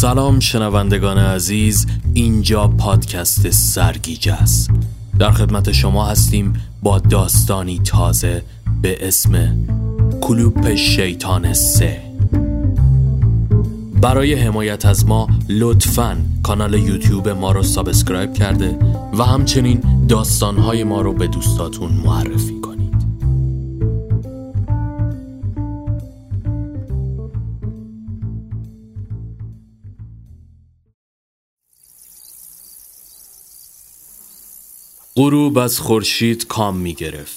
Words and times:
سلام 0.00 0.40
شنوندگان 0.40 1.18
عزیز 1.18 1.86
اینجا 2.14 2.68
پادکست 2.68 3.50
سرگیجه 3.50 4.32
است. 4.32 4.70
در 5.18 5.30
خدمت 5.30 5.72
شما 5.72 6.06
هستیم 6.06 6.52
با 6.82 6.98
داستانی 6.98 7.78
تازه 7.78 8.42
به 8.82 9.08
اسم 9.08 9.56
کلوپ 10.20 10.74
شیطان 10.74 11.52
سه. 11.52 12.02
برای 14.00 14.34
حمایت 14.34 14.86
از 14.86 15.06
ما 15.06 15.28
لطفا 15.48 16.16
کانال 16.42 16.74
یوتیوب 16.74 17.28
ما 17.28 17.52
رو 17.52 17.62
subscribe 17.62 18.34
کرده 18.34 18.78
و 19.18 19.22
همچنین 19.22 20.06
داستانهای 20.08 20.84
ما 20.84 21.00
رو 21.00 21.12
به 21.12 21.26
دوستاتون 21.26 21.92
معرفی 21.92 22.60
کنید. 22.60 22.75
غروب 35.16 35.58
از 35.58 35.78
خورشید 35.80 36.46
کام 36.46 36.76
می 36.76 36.94
گرفت. 36.94 37.36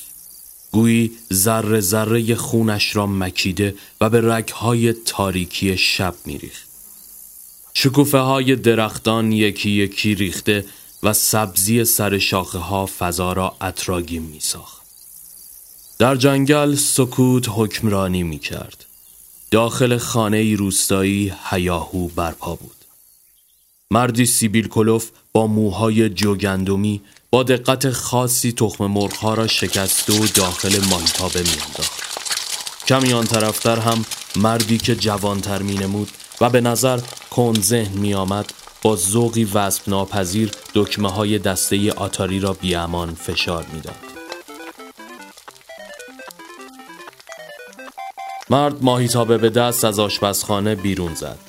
گویی 0.71 1.11
ذره 1.33 1.79
ذره 1.79 2.35
خونش 2.35 2.95
را 2.95 3.07
مکیده 3.07 3.75
و 4.01 4.09
به 4.09 4.21
رگهای 4.21 4.93
تاریکی 4.93 5.77
شب 5.77 6.15
می 6.25 6.37
ریخت. 6.37 6.69
شکوفه 7.73 8.17
های 8.17 8.55
درختان 8.55 9.31
یکی 9.31 9.69
یکی 9.69 10.15
ریخته 10.15 10.65
و 11.03 11.13
سبزی 11.13 11.85
سر 11.85 12.17
شاخه 12.17 12.57
ها 12.57 12.89
فضا 12.99 13.33
را 13.33 13.55
اطراگیم 13.61 14.21
می 14.23 14.39
ساخت. 14.39 14.81
در 15.99 16.15
جنگل 16.15 16.75
سکوت 16.75 17.45
حکمرانی 17.49 18.23
می 18.23 18.39
کرد. 18.39 18.85
داخل 19.51 19.97
خانه 19.97 20.55
روستایی 20.55 21.33
هیاهو 21.49 22.07
برپا 22.07 22.55
بود. 22.55 22.75
مردی 23.91 24.25
سیبیل 24.25 24.67
کلوف 24.67 25.09
با 25.33 25.47
موهای 25.47 26.09
جوگندمی 26.09 27.01
با 27.31 27.43
دقت 27.43 27.89
خاصی 27.89 28.51
تخم 28.51 28.85
مرغها 28.85 29.33
را 29.33 29.47
شکسته 29.47 30.13
و 30.13 30.27
داخل 30.27 30.79
ماهیتابه 30.89 31.39
میانداخت 31.39 32.09
کمی 32.87 33.13
آن 33.13 33.25
طرفتر 33.25 33.79
هم 33.79 34.05
مردی 34.35 34.77
که 34.77 34.95
جوانتر 34.95 35.61
می 35.61 35.75
نمود 35.75 36.09
و 36.41 36.49
به 36.49 36.61
نظر 36.61 36.99
کن 37.31 37.53
ذهن 37.53 37.97
می 37.97 38.13
آمد 38.13 38.53
با 38.81 38.95
ذوقی 38.95 39.43
وزب 39.53 39.81
ناپذیر 39.87 40.51
دکمه 40.75 41.11
های 41.11 41.39
دسته 41.39 41.91
آتاری 41.91 42.39
را 42.39 42.53
بیامان 42.53 43.15
فشار 43.15 43.65
می‌داد. 43.73 43.95
مرد 48.49 48.83
ماهیتابه 48.83 49.37
به 49.37 49.49
دست 49.49 49.85
از 49.85 49.99
آشپزخانه 49.99 50.75
بیرون 50.75 51.15
زد. 51.15 51.39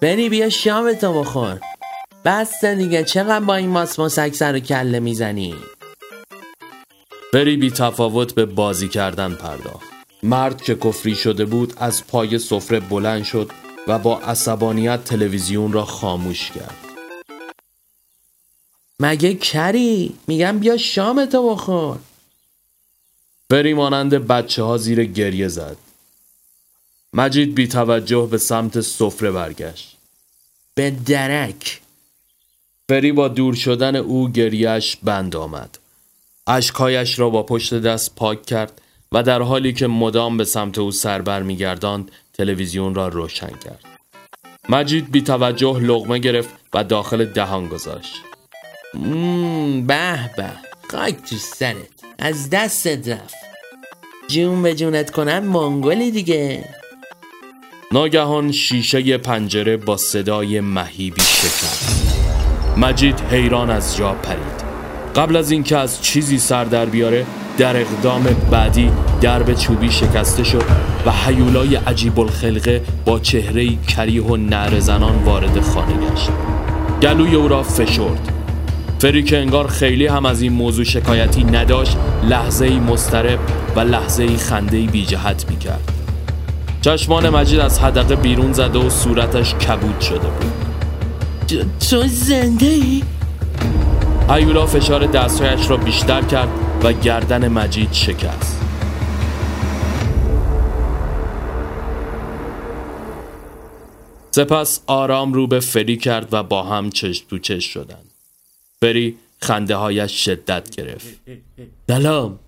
بری 0.00 0.28
بیا 0.28 0.50
شامتو 0.50 1.20
بخور 1.20 1.60
بس 2.24 2.64
دیگه 2.64 3.04
چقدر 3.04 3.44
با 3.44 3.54
این 3.54 3.68
ماس 3.68 3.98
مسک 3.98 4.34
سر 4.34 4.54
و 4.54 4.58
کله 4.58 5.00
می‌زنی؟ 5.00 5.54
بری 7.32 7.56
بی 7.56 7.70
تفاوت 7.70 8.34
به 8.34 8.46
بازی 8.46 8.88
کردن 8.88 9.34
پرداخت. 9.34 9.86
مرد 10.22 10.62
که 10.62 10.74
کفری 10.74 11.14
شده 11.14 11.44
بود 11.44 11.74
از 11.76 12.06
پای 12.06 12.38
سفره 12.38 12.80
بلند 12.80 13.24
شد 13.24 13.50
و 13.88 13.98
با 13.98 14.18
عصبانیت 14.18 15.04
تلویزیون 15.04 15.72
را 15.72 15.84
خاموش 15.84 16.50
کرد. 16.50 16.76
مگه 19.00 19.34
کری؟ 19.34 20.14
میگم 20.26 20.58
بیا 20.58 20.76
شامتو 20.76 21.50
بخور. 21.50 21.98
بری 23.50 23.74
مانند 23.74 24.14
بچه 24.14 24.62
ها 24.62 24.78
زیر 24.78 25.04
گریه 25.04 25.48
زد. 25.48 25.76
مجید 27.12 27.54
بی 27.54 27.68
توجه 27.68 28.28
به 28.30 28.38
سمت 28.38 28.80
سفره 28.80 29.30
برگشت. 29.30 29.96
به 30.74 30.90
درک. 30.90 31.80
فری 32.88 33.12
با 33.12 33.28
دور 33.28 33.54
شدن 33.54 33.96
او 33.96 34.30
گریش 34.30 34.96
بند 35.02 35.36
آمد. 35.36 35.78
اشکایش 36.46 37.18
را 37.18 37.30
با 37.30 37.42
پشت 37.42 37.74
دست 37.74 38.14
پاک 38.16 38.46
کرد 38.46 38.80
و 39.12 39.22
در 39.22 39.42
حالی 39.42 39.72
که 39.72 39.86
مدام 39.86 40.36
به 40.36 40.44
سمت 40.44 40.78
او 40.78 40.90
سربر 40.90 41.42
میگرداند 41.42 42.10
تلویزیون 42.32 42.94
را 42.94 43.08
روشن 43.08 43.50
کرد. 43.64 43.84
مجید 44.68 45.10
بی 45.10 45.22
توجه 45.22 45.78
لغمه 45.78 46.18
گرفت 46.18 46.50
و 46.74 46.84
داخل 46.84 47.24
دهان 47.24 47.68
گذاشت. 47.68 48.14
به 49.86 50.30
به 50.36 50.50
خاک 50.90 51.16
تو 51.16 51.36
سرت 51.36 52.04
از 52.18 52.50
دستت 52.50 53.08
رفت 53.08 53.34
جون 54.28 54.62
به 54.62 54.74
جونت 54.74 55.10
کنم 55.10 55.38
منگولی 55.38 56.10
دیگه 56.10 56.64
ناگهان 57.92 58.52
شیشه 58.52 59.18
پنجره 59.18 59.76
با 59.76 59.96
صدای 59.96 60.60
مهیبی 60.60 61.22
شکست 61.22 62.03
مجید 62.76 63.20
حیران 63.30 63.70
از 63.70 63.96
جا 63.96 64.12
پرید. 64.12 64.64
قبل 65.16 65.36
از 65.36 65.50
اینکه 65.50 65.76
از 65.76 66.02
چیزی 66.02 66.38
سر 66.38 66.64
در 66.64 66.84
بیاره 66.84 67.26
در 67.58 67.76
اقدام 67.76 68.26
بعدی 68.50 68.90
درب 69.20 69.54
چوبی 69.54 69.90
شکسته 69.90 70.44
شد 70.44 70.64
و 71.06 71.10
حیولای 71.10 71.76
عجیب 71.76 72.20
الخلقه 72.20 72.82
با 73.04 73.18
چهره 73.18 73.68
کریه 73.88 74.22
و 74.22 74.36
نعر 74.36 74.80
زنان 74.80 75.24
وارد 75.24 75.60
خانه 75.60 75.92
گشت. 75.92 76.30
گلوی 77.02 77.34
او 77.34 77.48
را 77.48 77.62
فشرد. 77.62 78.32
فری 78.98 79.22
که 79.22 79.38
انگار 79.38 79.66
خیلی 79.66 80.06
هم 80.06 80.26
از 80.26 80.42
این 80.42 80.52
موضوع 80.52 80.84
شکایتی 80.84 81.44
نداشت 81.44 81.96
لحظه 82.28 82.70
مسترب 82.70 83.38
و 83.76 83.80
لحظه 83.80 84.22
ای 84.22 84.36
خنده 84.36 84.76
ای 84.76 84.86
بی 84.86 85.04
جهت 85.04 85.50
می 85.50 85.56
کرد 85.56 85.92
چشمان 86.80 87.28
مجید 87.28 87.60
از 87.60 87.78
حدقه 87.78 88.16
بیرون 88.16 88.52
زده 88.52 88.78
و 88.78 88.90
صورتش 88.90 89.54
کبود 89.54 90.00
شده 90.00 90.18
بود. 90.18 90.63
تو 91.48 92.06
زنده 92.06 92.66
ای؟ 92.66 93.02
ایولا 94.30 94.66
فشار 94.66 95.06
دستهایش 95.06 95.70
را 95.70 95.76
بیشتر 95.76 96.22
کرد 96.22 96.48
و 96.84 96.92
گردن 96.92 97.48
مجید 97.48 97.92
شکست. 97.92 98.60
سپس 104.30 104.80
آرام 104.86 105.32
رو 105.32 105.46
به 105.46 105.60
فری 105.60 105.96
کرد 105.96 106.28
و 106.32 106.42
با 106.42 106.62
هم 106.62 106.90
چشم 106.90 107.26
تو 107.30 107.38
چشم 107.38 107.70
شدند 107.70 108.10
فری 108.80 109.16
خنده 109.40 109.76
هایش 109.76 110.24
شدت 110.24 110.76
گرفت. 110.76 111.20
سلام. 111.88 112.38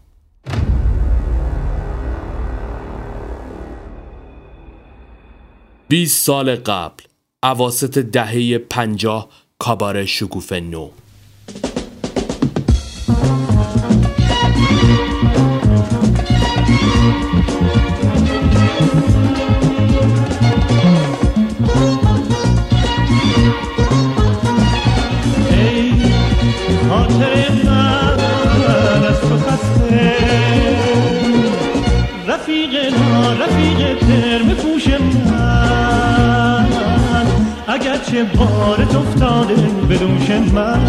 بیست 5.88 6.24
سال 6.24 6.56
قبل 6.56 7.04
عواست 7.46 7.98
دهه 7.98 8.58
پنجاه 8.58 9.28
کاباره 9.58 10.06
شکوف 10.06 10.52
نو. 10.52 10.88
رفیق 32.28 32.74
رفیق 33.40 34.25
اگرچه 37.96 38.24
بارت 38.24 38.94
افتاده 38.96 39.54
به 39.88 39.96
دوش 39.96 40.30
من. 40.30 40.80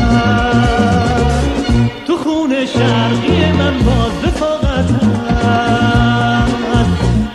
تو 2.08 2.18
خون 2.18 2.66
شرقی 2.66 3.52
من 3.52 3.80
باز 3.80 4.12
رفاقت 4.24 4.90
هست. 5.44 6.14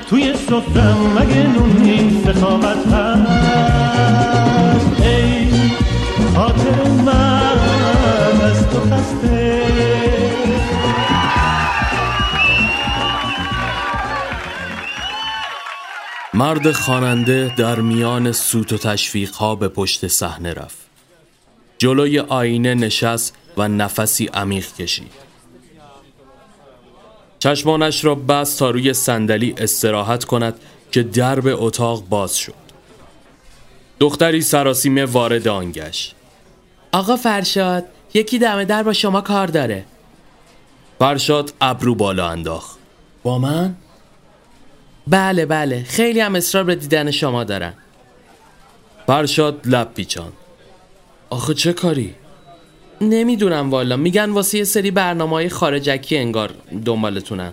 توی 0.08 0.34
سفرم 0.34 0.96
مگه 1.18 1.46
نون 1.46 1.72
نیست 1.82 2.32
سخاوت 2.32 2.86
هست. 2.92 3.26
ای 5.02 5.48
خاطر 6.36 6.88
من 7.06 7.58
از 8.44 8.68
تو 8.68 8.78
خسته 8.80 9.41
مرد 16.34 16.72
خواننده 16.72 17.54
در 17.56 17.80
میان 17.80 18.32
سوت 18.32 18.72
و 18.72 18.78
تشویق 18.78 19.34
ها 19.34 19.54
به 19.54 19.68
پشت 19.68 20.06
صحنه 20.06 20.52
رفت. 20.52 20.78
جلوی 21.78 22.18
آینه 22.18 22.74
نشست 22.74 23.34
و 23.56 23.68
نفسی 23.68 24.26
عمیق 24.26 24.74
کشید. 24.74 25.12
چشمانش 27.38 28.04
را 28.04 28.14
بست 28.14 28.58
تا 28.58 28.70
روی 28.70 28.92
صندلی 28.94 29.54
استراحت 29.58 30.24
کند 30.24 30.60
که 30.92 31.02
درب 31.02 31.46
اتاق 31.46 32.08
باز 32.08 32.36
شد. 32.36 32.54
دختری 34.00 34.40
سراسیمه 34.40 35.04
وارد 35.04 35.48
آن 35.48 35.72
گشت. 35.72 36.14
آقا 36.92 37.16
فرشاد 37.16 37.84
یکی 38.14 38.38
دم 38.38 38.64
در 38.64 38.82
با 38.82 38.92
شما 38.92 39.20
کار 39.20 39.46
داره. 39.46 39.84
فرشاد 40.98 41.52
ابرو 41.60 41.94
بالا 41.94 42.28
انداخت. 42.28 42.78
با 43.22 43.38
من؟ 43.38 43.76
بله 45.06 45.46
بله. 45.46 45.82
خیلی 45.82 46.20
هم 46.20 46.34
اصرار 46.34 46.64
به 46.64 46.74
دیدن 46.74 47.10
شما 47.10 47.44
دارن 47.44 47.72
فرشاد 49.06 49.60
لب 49.64 49.94
پیچان 49.94 50.32
آخه 51.30 51.54
چه 51.54 51.72
کاری؟ 51.72 52.14
نمی‌دونم 53.00 53.70
والا. 53.70 53.96
میگن 53.96 54.30
واسه 54.30 54.58
یه 54.58 54.64
سری 54.64 54.90
برنامه 54.90 55.32
های 55.32 55.48
خارجکی 55.48 56.16
انگار 56.16 56.54
دنبالتونن. 56.84 57.52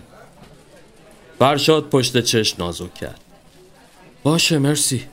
فرشاد 1.38 1.88
پشت 1.88 2.20
چش 2.20 2.58
نازک 2.58 2.94
کرد. 2.94 3.20
باشه 4.22 4.58
مرسی. 4.58 5.04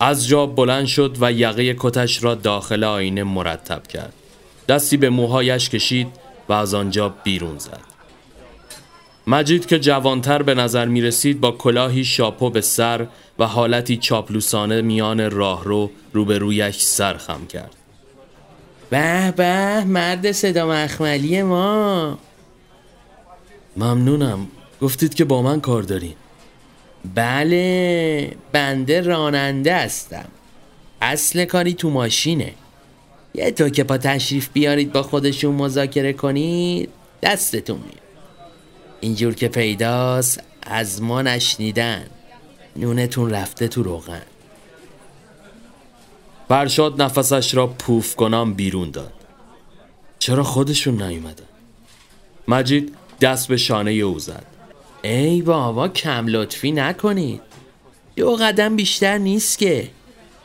از 0.00 0.28
جا 0.28 0.46
بلند 0.46 0.86
شد 0.86 1.16
و 1.20 1.32
یقه 1.32 1.76
کتش 1.78 2.24
را 2.24 2.34
داخل 2.34 2.84
آینه 2.84 3.24
مرتب 3.24 3.86
کرد. 3.86 4.12
دستی 4.68 4.96
به 4.96 5.10
موهایش 5.10 5.68
کشید 5.68 6.08
و 6.48 6.52
از 6.52 6.74
آنجا 6.74 7.08
بیرون 7.08 7.58
زد. 7.58 7.93
مجید 9.26 9.66
که 9.66 9.78
جوانتر 9.78 10.42
به 10.42 10.54
نظر 10.54 10.86
می 10.86 11.02
رسید 11.02 11.40
با 11.40 11.50
کلاهی 11.50 12.04
شاپو 12.04 12.50
به 12.50 12.60
سر 12.60 13.06
و 13.38 13.46
حالتی 13.46 13.96
چاپلوسانه 13.96 14.82
میان 14.82 15.30
راهرو 15.30 15.90
روبرویش 16.12 16.78
سر 16.78 17.16
خم 17.16 17.46
کرد. 17.46 17.74
به 18.90 19.34
به 19.36 19.84
مرد 19.84 20.32
صدا 20.32 20.66
مخملی 20.66 21.42
ما. 21.42 22.18
ممنونم. 23.76 24.46
گفتید 24.80 25.14
که 25.14 25.24
با 25.24 25.42
من 25.42 25.60
کار 25.60 25.82
دارین. 25.82 26.14
بله 27.14 28.36
بنده 28.52 29.00
راننده 29.00 29.74
هستم. 29.74 30.28
اصل 31.00 31.44
کاری 31.44 31.74
تو 31.74 31.90
ماشینه. 31.90 32.52
یه 33.34 33.50
تو 33.50 33.68
که 33.68 33.84
با 33.84 33.98
تشریف 33.98 34.48
بیارید 34.52 34.92
با 34.92 35.02
خودشون 35.02 35.54
مذاکره 35.54 36.12
کنید 36.12 36.88
دستتون 37.22 37.76
میاد. 37.76 38.03
اینجور 39.04 39.34
که 39.34 39.48
پیداست 39.48 40.42
از 40.62 41.02
ما 41.02 41.22
نشنیدن. 41.22 42.06
نونتون 42.76 43.30
رفته 43.30 43.68
تو 43.68 43.82
روغن. 43.82 44.22
فرشاد 46.48 47.02
نفسش 47.02 47.54
را 47.54 47.66
پوف 47.66 48.16
کنم 48.16 48.54
بیرون 48.54 48.90
داد. 48.90 49.12
چرا 50.18 50.42
خودشون 50.42 51.02
نیومدن؟ 51.02 51.44
مجید 52.48 52.94
دست 53.20 53.48
به 53.48 53.56
شانه 53.56 53.90
او 53.90 54.18
زد. 54.18 54.46
ای 55.02 55.42
بابا 55.42 55.88
کم 55.88 56.26
لطفی 56.26 56.72
نکنید. 56.72 57.40
دو 58.16 58.36
قدم 58.36 58.76
بیشتر 58.76 59.18
نیست 59.18 59.58
که. 59.58 59.90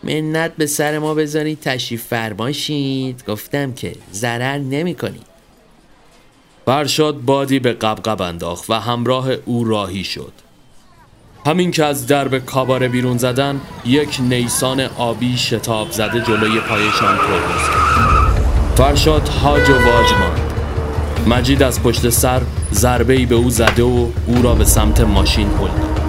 منت 0.04 0.56
به 0.56 0.66
سر 0.66 1.00
ما 1.00 1.14
بذارید 1.14 1.60
تشریف 1.60 2.04
فرماشید 2.04 3.24
گفتم 3.28 3.74
که 3.74 3.96
ضرر 4.14 4.58
نمی 4.58 4.96
کنید 4.96 5.29
فرشاد 6.70 7.22
بادی 7.22 7.60
به 7.60 7.74
قبقب 7.74 8.22
انداخت 8.22 8.70
و 8.70 8.74
همراه 8.74 9.30
او 9.46 9.64
راهی 9.64 10.04
شد. 10.04 10.34
همین 11.46 11.72
که 11.72 11.86
از 11.86 12.08
درب 12.08 12.40
کاباره 12.40 12.88
بیرون 12.88 13.18
زدن 13.18 13.62
یک 13.86 14.18
نیسان 14.20 14.82
آبی 14.82 15.38
شتاب 15.38 15.92
زده 15.92 16.22
جلوی 16.22 16.60
پایشان 16.60 17.18
ترمز 17.18 17.70
کرد 17.70 18.76
فرشاد 18.76 19.28
هاج 19.28 19.70
و 19.70 19.74
واج 19.74 20.14
ماند. 20.20 20.54
مجید 21.28 21.64
از 21.64 21.84
پشت 21.84 22.10
سر 22.10 22.42
ضربه 22.74 23.14
ای 23.14 23.26
به 23.26 23.36
او 23.36 23.50
زده 23.50 23.84
و 23.84 24.08
او 24.28 24.42
را 24.42 24.56
به 24.56 24.66
سمت 24.66 25.02
ماشین 25.02 25.48
هل 25.48 25.68
داد. 25.68 26.02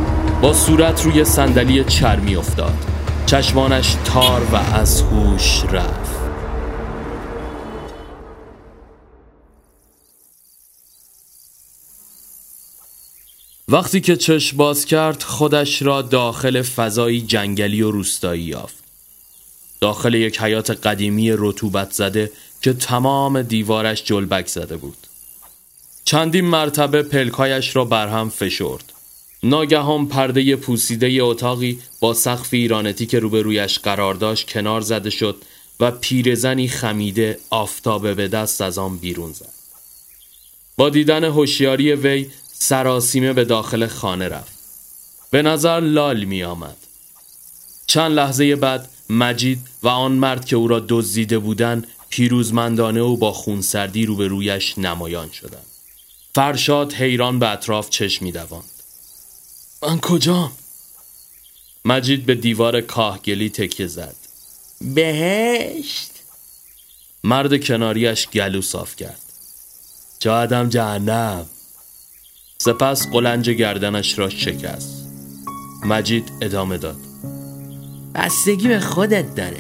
با 0.42 0.52
صورت 0.52 1.04
روی 1.04 1.24
صندلی 1.24 1.84
چرمی 1.84 2.36
افتاد. 2.36 2.84
چشمانش 3.26 3.96
تار 4.04 4.40
و 4.52 4.56
از 4.76 5.02
هوش 5.02 5.64
رفت. 5.72 6.19
وقتی 13.72 14.00
که 14.00 14.16
چشم 14.16 14.56
باز 14.56 14.84
کرد 14.84 15.22
خودش 15.22 15.82
را 15.82 16.02
داخل 16.02 16.62
فضایی 16.62 17.20
جنگلی 17.20 17.82
و 17.82 17.90
روستایی 17.90 18.42
یافت. 18.42 18.74
داخل 19.80 20.14
یک 20.14 20.40
حیات 20.40 20.70
قدیمی 20.70 21.32
رطوبت 21.38 21.92
زده 21.92 22.32
که 22.62 22.72
تمام 22.72 23.42
دیوارش 23.42 24.04
جلبک 24.04 24.46
زده 24.46 24.76
بود. 24.76 24.96
چندین 26.04 26.44
مرتبه 26.44 27.02
پلکایش 27.02 27.76
را 27.76 27.84
برهم 27.84 28.28
فشرد. 28.28 28.92
ناگهان 29.42 30.06
پرده 30.06 30.56
پوسیده 30.56 31.18
اتاقی 31.22 31.78
با 32.00 32.14
سقف 32.14 32.48
ایرانتی 32.54 33.06
که 33.06 33.18
روبرویش 33.18 33.78
قرار 33.78 34.14
داشت 34.14 34.50
کنار 34.50 34.80
زده 34.80 35.10
شد 35.10 35.36
و 35.80 35.90
پیرزنی 35.90 36.68
خمیده 36.68 37.38
آفتابه 37.50 38.14
به 38.14 38.28
دست 38.28 38.60
از 38.60 38.78
آن 38.78 38.98
بیرون 38.98 39.32
زد. 39.32 39.52
با 40.76 40.90
دیدن 40.90 41.24
هوشیاری 41.24 41.92
وی 41.92 42.26
سراسیمه 42.62 43.32
به 43.32 43.44
داخل 43.44 43.86
خانه 43.86 44.28
رفت. 44.28 44.52
به 45.30 45.42
نظر 45.42 45.80
لال 45.80 46.24
می 46.24 46.42
آمد. 46.42 46.76
چند 47.86 48.12
لحظه 48.12 48.56
بعد 48.56 48.88
مجید 49.10 49.66
و 49.82 49.88
آن 49.88 50.12
مرد 50.12 50.44
که 50.44 50.56
او 50.56 50.68
را 50.68 50.86
دزدیده 50.88 51.38
بودند 51.38 51.86
پیروزمندانه 52.10 53.00
و 53.00 53.16
با 53.16 53.32
خونسردی 53.32 54.06
روبرویش 54.06 54.78
نمایان 54.78 55.30
شدند. 55.30 55.66
فرشاد 56.34 56.92
حیران 56.92 57.38
به 57.38 57.48
اطراف 57.48 57.90
چشم 57.90 58.24
می 58.24 58.32
دواند. 58.32 58.70
من 59.82 60.00
کجام؟ 60.00 60.52
مجید 61.84 62.26
به 62.26 62.34
دیوار 62.34 62.80
کاهگلی 62.80 63.50
تکیه 63.50 63.86
زد. 63.86 64.16
بهشت؟ 64.80 66.10
مرد 67.24 67.64
کناریش 67.64 68.28
گلو 68.28 68.62
صاف 68.62 68.96
کرد. 68.96 69.20
جادم 70.20 70.68
جهنم. 70.68 71.46
سپس 72.62 73.08
قلنج 73.08 73.50
گردنش 73.50 74.18
را 74.18 74.28
شکست. 74.28 75.06
مجید 75.84 76.32
ادامه 76.40 76.78
داد. 76.78 76.96
بستگی 78.14 78.68
به 78.68 78.80
خودت 78.80 79.34
داره. 79.34 79.56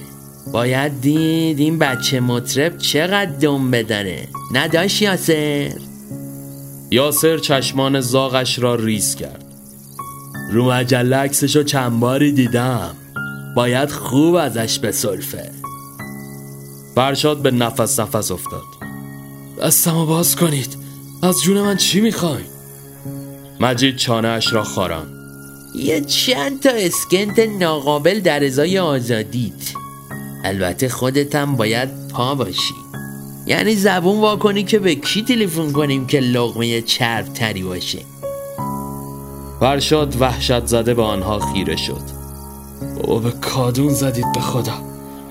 باید 0.52 1.00
دید 1.00 1.58
این 1.58 1.78
بچه 1.78 2.20
مطرب 2.20 2.78
چقدر 2.78 3.30
دم 3.30 3.70
بداره 3.70 4.28
نداشت 4.52 5.02
یاسر؟ 5.02 5.72
یاسر 6.90 7.38
چشمان 7.38 8.00
زاغش 8.00 8.58
را 8.58 8.74
ریز 8.74 9.14
کرد. 9.14 9.44
رو 10.52 10.70
مجله 10.70 11.16
عکسشو 11.16 11.62
چند 11.62 12.00
باری 12.00 12.32
دیدم. 12.32 12.96
باید 13.56 13.90
خوب 13.90 14.34
ازش 14.34 14.78
بسلفه. 14.78 15.50
فرشاد 16.94 17.42
به 17.42 17.50
نفس 17.50 18.00
نفس 18.00 18.30
افتاد. 18.30 18.62
دستمو 19.62 20.06
باز 20.06 20.36
کنید. 20.36 20.76
از 21.22 21.42
جون 21.42 21.60
من 21.60 21.76
چی 21.76 22.00
می‌خواین؟ 22.00 22.59
مجید 23.60 23.96
چانهاش 23.96 24.52
را 24.52 24.64
خاران. 24.64 25.06
یه 25.74 26.00
چند 26.00 26.60
تا 26.60 26.70
اسکنت 26.70 27.38
ناقابل 27.38 28.20
در 28.20 28.44
ازای 28.44 28.78
آزادیت. 28.78 29.74
البته 30.44 30.88
خودتم 30.88 31.56
باید 31.56 31.88
پا 32.08 32.34
باشی. 32.34 32.74
یعنی 33.46 33.74
زبون 33.76 34.20
واکنی 34.20 34.64
که 34.64 34.78
به 34.78 34.94
کی 34.94 35.22
تلفن 35.22 35.72
کنیم 35.72 36.06
که 36.06 36.20
لغمه 36.20 36.80
چرب 36.80 37.26
تری 37.26 37.62
باشه. 37.62 37.98
فرشاد 39.60 40.20
وحشت 40.20 40.66
زده 40.66 40.94
به 40.94 41.02
آنها 41.02 41.38
خیره 41.38 41.76
شد. 41.76 42.02
بابا 42.96 43.18
به 43.18 43.30
کادون 43.30 43.94
زدید 43.94 44.32
به 44.34 44.40
خدا. 44.40 44.74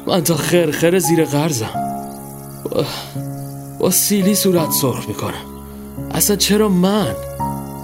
من 0.08 0.24
تا 0.24 0.36
خرخر 0.36 1.00
زیر 1.00 1.26
با, 1.26 2.86
با 3.80 3.92
سیلی 3.92 4.36
صورت 4.36 4.72
سرخ 4.72 5.08
می‌کنم. 5.08 5.46
اصلا 6.12 6.36
چرا 6.36 6.70
من؟ 6.70 7.16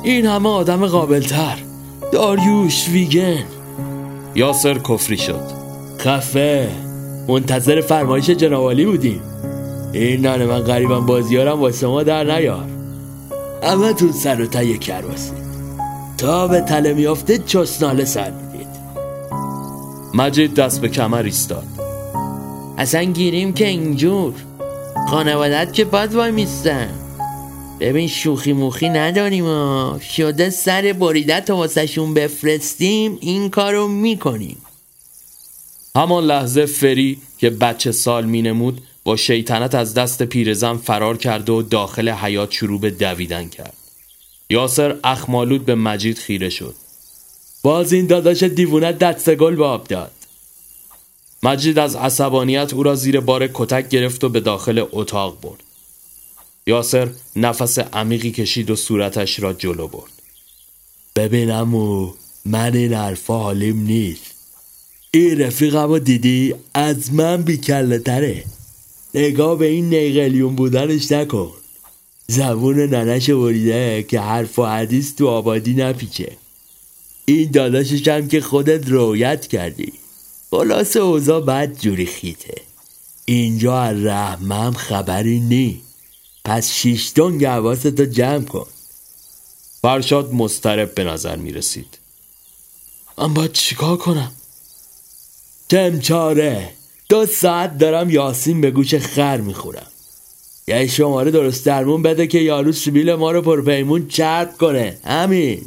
این 0.06 0.26
همه 0.26 0.50
آدم 0.50 0.88
قابلتر. 0.88 1.58
داریوش 2.12 2.90
ویگن. 2.90 3.44
یاسر 4.36 4.78
کفری 4.78 5.18
شد. 5.18 5.42
خفه. 6.00 6.70
منتظر 7.28 7.82
فرمایش 7.82 8.30
جنابالی 8.30 8.86
بودیم. 8.86 9.22
این 9.94 10.22
نان 10.22 10.46
من 10.46 10.60
قریبم 10.60 11.06
بازیارم 11.06 11.60
واسه 11.60 11.88
ما 11.88 12.04
در 12.04 12.24
نیار. 12.24 12.66
اما 13.64 13.94
تو 13.94 14.12
سر 14.12 14.42
و 14.42 14.46
تایه 14.46 14.78
کرواسید 14.78 15.46
تا 16.18 16.48
به 16.48 16.62
تله 16.62 16.94
میافته 16.94 17.38
چسناله 17.38 18.06
سر 18.06 18.32
می‌دید. 18.32 18.68
مجید 20.14 20.56
دست 20.56 20.82
به 20.82 20.90
کمر 20.90 21.24
ایستاد. 21.24 21.66
اصلا 22.78 23.04
گیریم 23.04 23.54
که 23.54 23.68
اینجور. 23.68 24.34
خانوادت 25.10 25.74
که 25.74 25.86
باد 25.86 26.16
وای 26.16 26.32
میستن. 26.32 26.90
ببین 27.80 28.08
شوخی 28.08 28.54
موخی 28.54 28.90
نداریم 28.90 29.46
ها. 29.46 30.00
شده 30.16 30.50
سر 30.50 30.96
بریدت 31.00 31.50
و 31.50 31.54
واسهشون 31.54 32.14
بفرستیم 32.14 33.18
این 33.22 33.50
کارو 33.50 33.88
می‌کنیم. 33.88 34.58
همان 35.96 36.24
لحظه 36.24 36.66
فری 36.66 37.18
که 37.38 37.50
بچه 37.50 37.92
سال 37.92 38.26
مینمود 38.26 38.82
با 39.04 39.16
شیطنت 39.16 39.76
از 39.76 39.94
دست 39.94 40.24
پیرزن 40.24 40.78
فرار 40.78 41.18
کرد 41.18 41.50
و 41.50 41.62
داخل 41.62 42.10
حیات 42.10 42.52
شروع 42.52 42.80
به 42.80 42.90
دویدن 42.92 43.50
کرد. 43.50 43.74
یاسر 44.50 44.96
اخمالود 45.04 45.66
به 45.66 45.76
مجید 45.76 46.18
خیره 46.18 46.50
شد. 46.50 46.76
باز 47.64 47.94
این 47.94 48.08
داداش 48.08 48.44
دیوونت 48.44 48.98
دست 48.98 49.36
گل 49.36 49.56
به 49.56 49.66
آب 49.66 49.88
داد. 49.88 50.12
مجید 51.44 51.80
از 51.80 51.96
عصبانیت 51.96 52.74
او 52.74 52.84
را 52.84 52.96
زیر 52.96 53.20
بار 53.20 53.50
کتک 53.54 53.90
گرفت 53.90 54.24
و 54.24 54.30
به 54.30 54.40
داخل 54.40 54.86
اتاق 54.92 55.42
برد. 55.42 55.65
یاسر 56.68 57.10
نفس 57.36 57.80
عمیقی 57.80 58.32
کشید 58.32 58.70
و 58.70 58.76
صورتش 58.76 59.40
را 59.40 59.54
جلو 59.54 59.88
برد. 59.88 60.12
ببینم 61.16 61.76
و 61.76 62.14
من 62.46 62.76
این 62.76 62.94
حرفا 62.94 63.40
حالیم 63.40 63.82
نیست. 63.82 64.22
این 65.12 65.42
رفیقم 65.42 66.00
دیدی؟ 66.00 66.56
از 66.74 67.14
من 67.14 67.42
بیکله 67.42 68.00
تره. 68.00 68.44
نگاه 69.14 69.58
به 69.58 69.66
این 69.66 69.90
نیقلیون 69.90 70.56
بودنش 70.56 71.12
نکن. 71.12 71.52
زبون 72.28 72.80
ننش 72.80 73.30
بریده 73.30 74.04
که 74.04 74.20
حرف 74.20 74.60
و 74.60 74.66
حدیث 74.66 75.16
تو 75.16 75.28
آبادی 75.28 75.74
نپیچه. 75.74 76.38
این 77.26 77.52
داداشش 77.52 78.08
هم 78.08 78.28
که 78.28 78.42
خودت 78.42 78.90
رویت 78.90 79.48
کردی. 79.48 79.94
خلاص 80.52 80.98
اوضاع 80.98 81.42
بد 81.42 81.80
جوری 81.80 82.06
خیته. 82.06 82.62
اینجا 83.26 83.80
از 83.80 84.06
رحمم 84.06 84.74
خبری 84.74 85.40
نی 85.40 85.82
پس 86.46 86.72
شیشتون 86.72 87.38
گواستو 87.38 88.06
جمع 88.06 88.46
کن. 88.46 88.68
فرشاد 89.82 90.34
مسترب 90.34 90.96
به 90.96 91.04
نظر 91.04 91.36
می 91.36 91.52
رسید 91.52 91.98
من 93.18 93.34
باید 93.34 93.52
چیکار 93.52 93.98
کنم؟ 93.98 94.32
چاره 96.02 96.70
دو 97.10 97.26
ساعت 97.26 97.78
دارم 97.78 98.10
یاسین 98.10 98.62
به 98.62 98.72
گوش 98.72 98.96
خر 98.96 99.38
می‌خورم. 99.38 99.88
یه 100.68 100.88
شماره 100.88 101.32
درست 101.32 101.66
درمون 101.66 102.02
بده 102.02 102.28
که 102.28 102.40
یارو 102.40 102.72
سبیل 102.72 103.14
ما 103.14 103.32
رو 103.32 103.42
پرپیمون 103.42 104.08
چرد 104.08 104.58
کنه. 104.58 104.98
همین. 105.04 105.66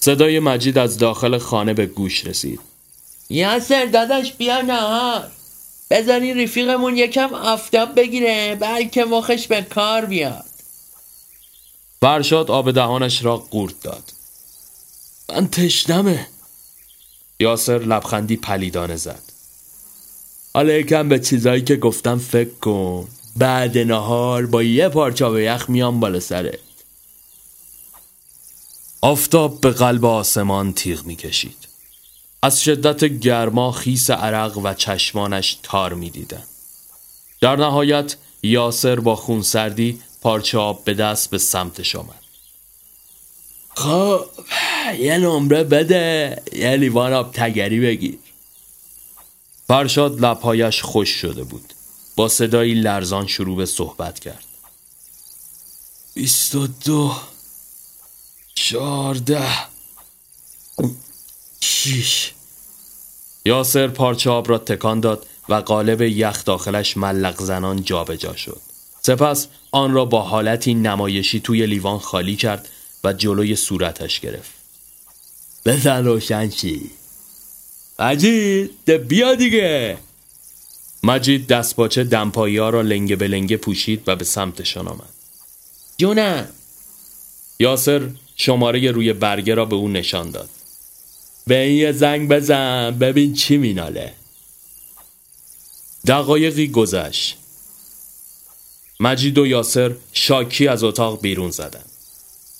صدای 0.00 0.40
مجید 0.40 0.78
از 0.78 0.98
داخل 0.98 1.38
خانه 1.38 1.74
به 1.74 1.86
گوش 1.86 2.26
رسید. 2.26 2.60
یاسر 3.30 3.84
داداش 3.84 4.32
بیا 4.32 4.60
نهار. 4.60 5.30
بذاری 5.90 6.44
رفیقمون 6.44 6.96
یکم 6.96 7.34
آفتاب 7.34 7.94
بگیره 7.94 8.54
بلکه 8.60 9.04
مخش 9.04 9.46
به 9.46 9.62
کار 9.62 10.04
بیاد. 10.04 10.44
فرشاد 12.00 12.50
آب 12.50 12.70
دهانش 12.70 13.24
را 13.24 13.36
قورت 13.36 13.82
داد. 13.82 14.12
من 15.28 15.48
تشنمه. 15.48 16.26
یاسر 17.40 17.78
لبخندی 17.78 18.36
پلیدانه 18.36 18.96
زد. 18.96 19.22
حالا 20.54 20.72
یکم 20.72 21.08
به 21.08 21.18
چیزایی 21.18 21.62
که 21.62 21.76
گفتم 21.76 22.18
فکر 22.18 22.50
کن. 22.50 23.08
بعد 23.36 23.78
نهار 23.78 24.46
با 24.46 24.62
یه 24.62 24.88
پارچه 24.88 25.28
به 25.28 25.44
یخ 25.44 25.70
میام 25.70 26.00
بالا 26.00 26.20
سرت. 26.20 26.58
آفتاب 29.00 29.60
به 29.60 29.70
قلب 29.70 30.04
آسمان 30.04 30.72
تیغ 30.72 31.04
می‌کشید. 31.04 31.67
از 32.42 32.62
شدت 32.62 33.04
گرما 33.04 33.72
خیس 33.72 34.10
عرق 34.10 34.58
و 34.58 34.74
چشمانش 34.74 35.58
تار 35.62 35.94
می‌دیدن 35.94 36.42
در 37.40 37.56
نهایت 37.56 38.16
یاسر 38.42 39.00
با 39.00 39.16
خونسردی 39.16 40.00
پارچه 40.20 40.58
آب 40.58 40.84
به 40.84 40.94
دست 40.94 41.30
به 41.30 41.38
سمتش 41.38 41.96
آمد. 41.96 42.22
خب 43.74 44.26
یه 44.98 45.18
نمره 45.18 45.64
بده 45.64 46.42
یه 46.52 46.76
لیوان 46.76 47.12
آب 47.12 47.32
تگری 47.32 47.80
بگیر. 47.80 48.18
فرشاد 49.68 50.20
لبهایش 50.20 50.82
خوش 50.82 51.08
شده 51.08 51.44
بود. 51.44 51.74
با 52.16 52.28
صدایی 52.28 52.74
لرزان 52.74 53.26
شروع 53.26 53.56
به 53.56 53.66
صحبت 53.66 54.18
کرد. 54.18 54.44
بیست 56.14 56.54
و 56.54 56.66
دو 56.66 57.16
چارده 58.54 59.48
شیش. 61.60 62.32
یاسر 63.44 63.88
پارچه 63.88 64.30
آب 64.30 64.50
را 64.50 64.58
تکان 64.58 65.00
داد 65.00 65.26
و 65.48 65.54
قالب 65.54 66.02
یخ 66.02 66.44
داخلش 66.44 66.96
ملق 66.96 67.42
زنان 67.42 67.84
جابجا 67.84 68.36
شد. 68.36 68.60
سپس 69.02 69.46
آن 69.70 69.92
را 69.92 70.04
با 70.04 70.22
حالتی 70.22 70.74
نمایشی 70.74 71.40
توی 71.40 71.66
لیوان 71.66 71.98
خالی 71.98 72.36
کرد 72.36 72.68
و 73.04 73.12
جلوی 73.12 73.56
صورتش 73.56 74.20
گرفت. 74.20 74.50
بزن 75.66 76.04
روشن 76.04 76.48
چی 76.48 76.90
مجید 77.98 78.90
بیا 78.90 79.34
دیگه. 79.34 79.98
مجید 81.02 81.46
دستپاچه 81.46 82.04
دمپایی 82.04 82.56
ها 82.56 82.70
را 82.70 82.82
لنگه 82.82 83.16
به 83.16 83.28
لنگه 83.28 83.56
پوشید 83.56 84.02
و 84.06 84.16
به 84.16 84.24
سمتشان 84.24 84.88
آمد. 84.88 85.12
جونم. 85.98 86.48
یاسر 87.60 88.10
شماره 88.36 88.90
روی 88.90 89.12
برگه 89.12 89.54
را 89.54 89.64
به 89.64 89.76
او 89.76 89.88
نشان 89.88 90.30
داد. 90.30 90.48
به 91.48 91.58
این 91.58 91.76
یه 91.76 91.92
زنگ 91.92 92.28
بزن 92.28 92.98
ببین 92.98 93.34
چی 93.34 93.56
میناله. 93.56 94.12
دقایقی 96.06 96.68
گذشت. 96.68 97.36
مجید 99.00 99.38
و 99.38 99.46
یاسر 99.46 99.94
شاکی 100.12 100.68
از 100.68 100.84
اتاق 100.84 101.20
بیرون 101.20 101.50
زدن. 101.50 101.84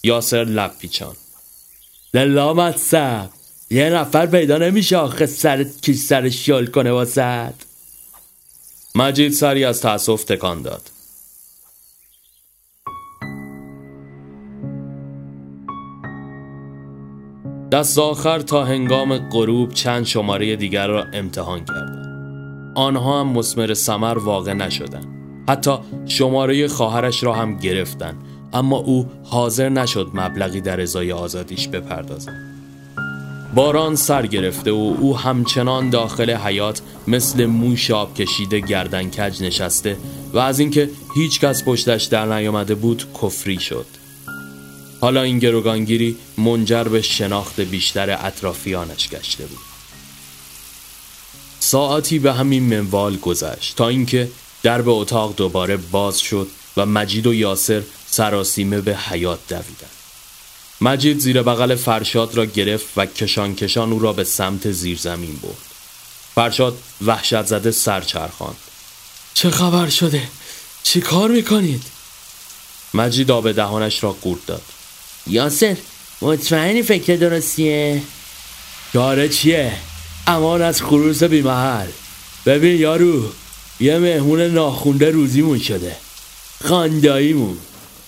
یاسر 0.02 0.44
لب 0.44 0.78
پیچان. 0.78 1.16
لامت 2.14 2.78
سب 2.78 3.30
یه 3.70 3.90
نفر 3.90 4.26
پیدا 4.26 4.58
نمیشه 4.58 4.96
آخه 4.96 5.26
سرت 5.26 5.82
کی 5.82 5.94
سر 5.94 6.30
شل 6.30 6.66
کنه 6.66 6.90
واسد. 6.90 7.54
مجید 8.94 9.32
سری 9.32 9.64
از 9.64 9.80
تأسف 9.80 10.24
تکان 10.24 10.62
داد. 10.62 10.90
دست 17.72 17.98
آخر 17.98 18.40
تا 18.40 18.64
هنگام 18.64 19.18
غروب 19.18 19.72
چند 19.72 20.04
شماره 20.06 20.56
دیگر 20.56 20.86
را 20.86 21.06
امتحان 21.12 21.64
کردند. 21.64 22.72
آنها 22.74 23.20
هم 23.20 23.26
مسمر 23.26 23.74
سمر 23.74 24.18
واقع 24.18 24.52
نشدند. 24.52 25.06
حتی 25.48 25.78
شماره 26.06 26.68
خواهرش 26.68 27.22
را 27.22 27.34
هم 27.34 27.56
گرفتن 27.56 28.14
اما 28.52 28.76
او 28.76 29.06
حاضر 29.24 29.68
نشد 29.68 30.10
مبلغی 30.14 30.60
در 30.60 30.80
ازای 30.80 31.12
آزادیش 31.12 31.68
بپردازد. 31.68 32.32
باران 33.54 33.96
سر 33.96 34.26
گرفته 34.26 34.72
و 34.72 34.94
او 35.00 35.18
همچنان 35.18 35.90
داخل 35.90 36.30
حیات 36.30 36.82
مثل 37.08 37.46
موش 37.46 37.90
آب 37.90 38.14
کشیده 38.14 38.60
گردن 38.60 39.10
کج 39.10 39.42
نشسته 39.42 39.96
و 40.32 40.38
از 40.38 40.58
اینکه 40.58 40.90
هیچ 41.14 41.40
کس 41.40 41.64
پشتش 41.64 42.04
در 42.04 42.26
نیامده 42.26 42.74
بود 42.74 43.04
کفری 43.22 43.58
شد. 43.58 43.86
حالا 45.00 45.22
این 45.22 45.38
گروگانگیری 45.38 46.16
منجر 46.38 46.84
به 46.84 47.02
شناخت 47.02 47.60
بیشتر 47.60 48.26
اطرافیانش 48.26 49.08
گشته 49.08 49.46
بود. 49.46 49.58
ساعتی 51.60 52.18
به 52.18 52.32
همین 52.32 52.62
منوال 52.62 53.16
گذشت 53.16 53.76
تا 53.76 53.88
اینکه 53.88 54.30
درب 54.62 54.88
اتاق 54.88 55.34
دوباره 55.36 55.76
باز 55.76 56.20
شد 56.20 56.48
و 56.76 56.86
مجید 56.86 57.26
و 57.26 57.34
یاسر 57.34 57.82
سراسیمه 58.10 58.80
به 58.80 58.96
حیات 58.96 59.38
دویدند. 59.48 59.90
مجید 60.80 61.18
زیر 61.18 61.42
بغل 61.42 61.74
فرشاد 61.74 62.34
را 62.34 62.44
گرفت 62.44 62.88
و 62.96 63.06
کشان 63.06 63.54
کشان 63.54 63.92
او 63.92 63.98
را 63.98 64.12
به 64.12 64.24
سمت 64.24 64.70
زیرزمین 64.70 65.36
برد. 65.42 65.66
فرشاد 66.34 66.78
وحشت 67.06 67.46
زده 67.46 67.70
سر 67.70 68.00
چرخاند. 68.00 68.56
چه 69.34 69.50
خبر 69.50 69.88
شده؟ 69.88 70.28
چی 70.82 71.00
کار 71.00 71.30
می‌کنید؟ 71.30 71.82
مجید 72.94 73.30
آب 73.30 73.52
دهانش 73.52 74.04
را 74.04 74.12
قورت 74.12 74.46
داد. 74.46 74.62
یاسر 75.28 75.76
مطمئنی 76.22 76.82
فکر 76.82 77.16
درستیه؟ 77.16 78.02
کاره 78.92 79.28
چیه؟ 79.28 79.72
امان 80.26 80.62
از 80.62 80.82
خروس 80.82 81.22
بیمحل. 81.22 81.88
ببین 82.46 82.80
یارو 82.80 83.32
یه 83.80 83.98
مهمون 83.98 84.40
ناخونده 84.40 85.10
روزیمون 85.10 85.58
شده. 85.58 85.96
خانداییمون. 86.64 87.58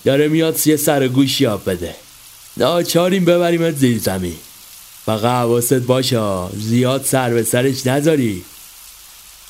داره 0.05 0.27
میاد 0.27 0.55
سی 0.55 0.77
سر 0.77 1.07
گوش 1.07 1.41
یاب 1.41 1.69
بده. 1.69 1.95
ناچاریم 2.57 3.25
ببریمت 3.25 3.75
زیر 3.75 3.99
زمین. 3.99 4.37
فقط 5.05 5.25
حواست 5.25 5.73
باشه 5.73 6.47
زیاد 6.57 7.05
سر 7.05 7.33
به 7.33 7.43
سرش 7.43 7.87
نذاری. 7.87 8.43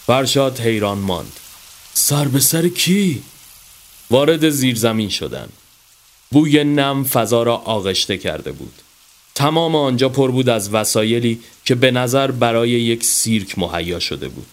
فرشاد 0.06 0.60
حیران 0.60 0.98
ماند. 0.98 1.32
سر 1.94 2.26
به 2.26 2.40
سر 2.40 2.68
کی؟ 2.68 3.24
وارد 4.10 4.50
زیرزمین 4.50 5.10
شدند 5.10 5.54
بوی 6.32 6.64
نم 6.64 7.04
فضا 7.04 7.44
را 7.44 7.56
آغشته 7.56 8.18
کرده 8.18 8.52
بود. 8.52 8.74
تمام 9.36 9.76
آنجا 9.76 10.10
پر 10.10 10.32
بود 10.32 10.50
از 10.50 10.74
وسایلی 10.74 11.40
که 11.66 11.76
به 11.76 11.92
نظر 11.92 12.32
برای 12.32 12.70
یک 12.70 13.04
سیرک 13.04 13.60
مهیا 13.60 14.00
شده 14.00 14.28
بود. 14.28 14.48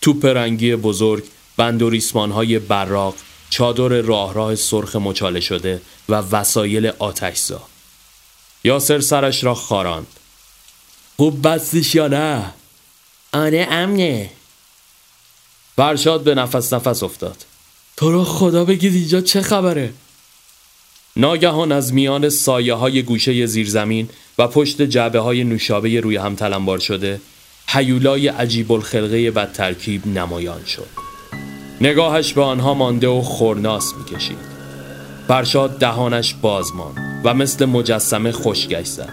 توپ 0.00 0.26
رنگی 0.26 0.76
بزرگ 0.76 1.24
بند 1.56 1.82
و 1.82 1.90
ریسمانهای 1.90 2.58
براق 2.58 3.14
چادر 3.50 3.88
راه 3.88 4.34
راه 4.34 4.54
سرخ 4.54 4.96
مچاله 4.96 5.40
شده 5.40 5.82
و 6.08 6.14
وسایل 6.14 6.92
آتشزا. 6.98 7.62
یاسر 8.64 9.00
سرش 9.00 9.44
را 9.44 9.54
خاراند. 9.54 10.06
خوب 11.16 11.48
بستیش 11.48 11.94
یا 11.94 12.08
نه؟ 12.08 12.52
آره 13.32 13.66
امنه. 13.70 14.30
فرشاد 15.76 16.22
به 16.24 16.34
نفس 16.34 16.72
نفس 16.72 17.02
افتاد. 17.02 17.44
تو 17.96 18.12
را 18.12 18.24
خدا 18.24 18.64
بگید 18.64 18.94
اینجا 18.94 19.20
چه 19.20 19.42
خبره؟ 19.42 19.92
ناگهان 21.16 21.72
از 21.72 21.94
میان 21.94 22.28
سایه 22.28 22.74
های 22.74 23.02
گوشه 23.02 23.46
زیرزمین 23.46 24.08
و 24.38 24.46
پشت 24.46 24.82
جعبه 24.82 25.18
های 25.18 25.44
نوشابه 25.44 26.00
روی 26.00 26.16
هم 26.16 26.34
تلمبار 26.34 26.78
شده 26.78 27.20
حیولای 27.66 28.28
عجیب 28.28 28.72
الخلقه 28.72 29.30
بد 29.30 29.52
ترکیب 29.52 30.06
نمایان 30.06 30.64
شد. 30.64 30.88
نگاهش 31.80 32.32
به 32.32 32.42
آنها 32.42 32.74
مانده 32.74 33.08
و 33.08 33.20
خورناس 33.20 33.92
می‌کشید. 33.98 34.52
فرشاد 35.28 35.78
دهانش 35.78 36.34
باز 36.34 36.74
ماند 36.74 37.20
و 37.24 37.34
مثل 37.34 37.64
مجسمه 37.64 38.32
خوشگشت 38.32 38.90
زد. 38.90 39.12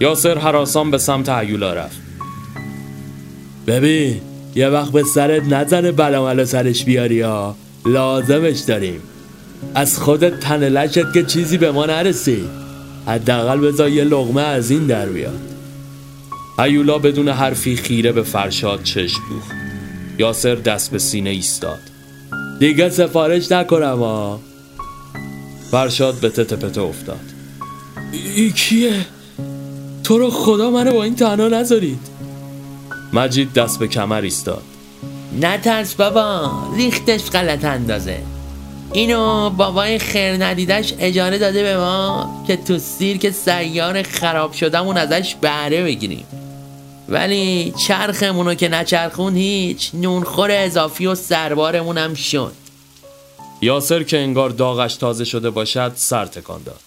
یاسر 0.00 0.38
حراسان 0.38 0.90
به 0.90 0.98
سمت 0.98 1.28
حیولا 1.28 1.74
رفت. 1.74 2.00
ببین 3.66 4.20
یه 4.54 4.68
وقت 4.68 4.92
به 4.92 5.02
سرت 5.02 5.42
نزنه 5.42 5.92
بلاملو 5.92 6.44
سرش 6.44 6.84
بیاری 6.84 7.20
ها. 7.20 7.56
لازمش 7.86 8.58
داریم. 8.58 9.02
از 9.74 9.98
خودت 9.98 10.40
تن 10.40 10.88
که 11.14 11.22
چیزی 11.22 11.58
به 11.58 11.72
ما 11.72 11.86
نرسید 11.86 12.66
حداقل 13.06 13.60
بذار 13.60 13.88
یه 13.88 14.04
لغمه 14.04 14.42
از 14.42 14.70
این 14.70 14.86
در 14.86 15.06
بیاد. 15.06 15.40
ایولا 16.58 16.98
بدون 16.98 17.28
حرفی 17.28 17.76
خیره 17.76 18.12
به 18.12 18.22
فرشاد 18.22 18.82
چشم 18.82 19.20
دوخت. 19.30 19.50
یاسر 20.18 20.54
دست 20.54 20.90
به 20.90 20.98
سینه 20.98 21.30
ایستاد. 21.30 21.78
دیگه 22.58 22.90
سفارش 22.90 23.52
نکنم 23.52 23.98
ها 23.98 24.40
فرشاد 25.70 26.14
به 26.14 26.28
تته 26.28 26.80
افتاد. 26.80 27.20
ای 28.36 28.50
کیه؟ 28.50 29.06
تو 30.04 30.18
رو 30.18 30.30
خدا 30.30 30.70
منو 30.70 30.92
با 30.92 31.04
این 31.04 31.16
تنها 31.16 31.48
نذارید. 31.48 32.00
مجید 33.12 33.52
دست 33.52 33.78
به 33.78 33.88
کمر 33.88 34.20
ایستاد. 34.20 34.62
نترس 35.40 35.94
بابا 35.94 36.50
ریختش 36.76 37.30
غلط 37.30 37.64
اندازه. 37.64 38.35
اینو 38.96 39.50
بابای 39.50 39.98
خیر 39.98 40.44
ندیدش 40.44 40.94
اجاره 40.98 41.38
داده 41.38 41.62
به 41.62 41.76
ما 41.76 42.44
که 42.46 42.56
تو 42.56 42.78
سیر 42.78 43.30
سیار 43.30 44.02
خراب 44.02 44.52
شدهمون 44.52 44.96
ازش 44.96 45.34
بهره 45.40 45.84
بگیریم. 45.84 46.26
ولی 47.08 47.74
چرخمونو 47.86 48.54
که 48.54 48.68
نچرخون 48.68 49.36
هیچ 49.36 49.90
نونخور 49.94 50.50
اضافی 50.52 51.06
و 51.06 51.14
سربارمون 51.14 51.98
هم 51.98 52.14
شد. 52.14 52.52
یاسر 53.62 54.02
که 54.02 54.18
انگار 54.18 54.50
داغش 54.50 54.94
تازه 54.94 55.24
شده 55.24 55.50
باشد 55.50 55.92
سر 55.94 56.26
تکان 56.26 56.62
داد. 56.62 56.80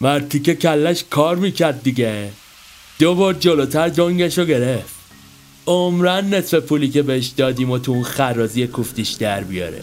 مرتی 0.00 0.40
که 0.40 0.54
کلش 0.54 1.04
کار 1.10 1.36
می‌کرد 1.36 1.82
دیگه. 1.82 2.30
دو 2.98 3.14
بار 3.14 3.34
جلوتر 3.34 3.88
جنگشو 3.88 4.44
گرفت. 4.44 4.94
عمرن 5.66 6.34
نصف 6.34 6.54
پولی 6.54 6.88
که 6.88 7.02
بهش 7.02 7.26
دادیم 7.26 7.70
و 7.70 7.78
تو 7.78 7.92
اون 7.92 8.02
خرازی 8.02 8.66
کوفتیش 8.66 9.10
در 9.10 9.44
بیاره. 9.44 9.82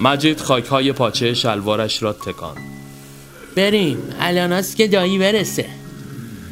مجید 0.00 0.40
خاکهای 0.40 0.92
پاچه 0.92 1.34
شلوارش 1.34 2.02
را 2.02 2.12
تکان. 2.12 2.56
بریم. 3.56 3.98
الان 4.20 4.62
که 4.76 4.88
دایی 4.88 5.18
برسه. 5.18 5.66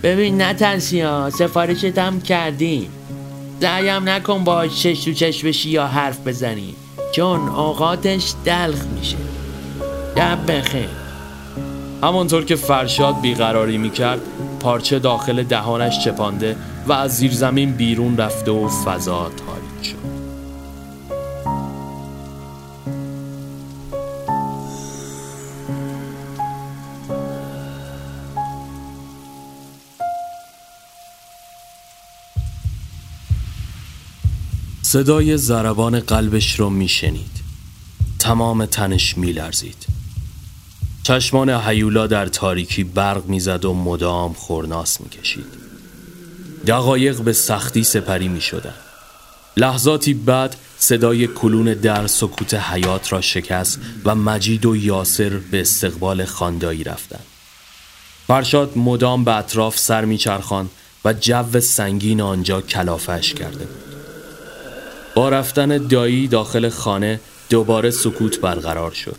ببین 0.02 0.42
نترسی 0.42 1.00
ها. 1.00 1.30
سفارشت 1.30 1.98
هم 1.98 2.20
کردیم. 2.20 2.90
سعیم 3.60 4.08
نکن 4.08 4.44
با 4.44 4.66
چش 4.66 5.04
تو 5.04 5.12
چش 5.12 5.44
بشی 5.44 5.70
یا 5.70 5.86
حرف 5.86 6.26
بزنی. 6.26 6.74
چون 7.12 7.48
اوقاتش 7.48 8.32
دلخ 8.44 8.84
میشه. 8.98 9.16
دب 10.16 10.52
بخیر. 10.52 10.88
همانطور 12.02 12.44
که 12.44 12.56
فرشاد 12.56 13.20
بیقراری 13.20 13.78
می‌کرد 13.78 14.20
پارچه 14.60 14.98
داخل 14.98 15.42
دهانش 15.42 16.04
چپانده 16.04 16.56
و 16.86 16.92
از 16.92 17.16
زیر 17.16 17.32
زمین 17.32 17.72
بیرون 17.72 18.16
رفته 18.16 18.50
و 18.50 18.68
فضا 18.68 19.22
تاریک 19.22 19.90
شد. 19.90 20.21
صدای 34.92 35.36
زربان 35.36 36.00
قلبش 36.00 36.60
رو 36.60 36.70
میشنید 36.70 37.40
تمام 38.18 38.66
تنش 38.66 39.18
میلرزید 39.18 39.86
چشمان 41.02 41.50
حیولا 41.50 42.06
در 42.06 42.26
تاریکی 42.26 42.84
برق 42.84 43.26
می‌زد 43.26 43.64
و 43.64 43.74
مدام 43.74 44.32
خورناس 44.32 45.00
می‌کشید 45.00 45.46
دقایق 46.66 47.20
به 47.20 47.32
سختی 47.32 47.84
سپری 47.84 48.28
می‌شدن 48.28 48.74
لحظاتی 49.56 50.14
بعد 50.14 50.56
صدای 50.78 51.26
کلون 51.26 51.74
در 51.74 52.06
سکوت 52.06 52.54
حیات 52.54 53.12
را 53.12 53.20
شکست 53.20 53.80
و 54.04 54.14
مجید 54.14 54.66
و 54.66 54.76
یاسر 54.76 55.28
به 55.28 55.60
استقبال 55.60 56.24
خاندایی 56.24 56.84
رفتند. 56.84 57.24
فرشاد 58.26 58.78
مدام 58.78 59.24
به 59.24 59.36
اطراف 59.36 59.78
سر 59.78 60.04
میچرخان 60.04 60.70
و 61.04 61.12
جو 61.12 61.60
سنگین 61.60 62.20
آنجا 62.20 62.60
کلافش 62.60 63.34
کرده 63.34 63.64
بود. 63.64 63.91
با 65.14 65.28
رفتن 65.28 65.78
دایی 65.78 66.28
داخل 66.28 66.68
خانه 66.68 67.20
دوباره 67.50 67.90
سکوت 67.90 68.40
برقرار 68.40 68.90
شد 68.90 69.16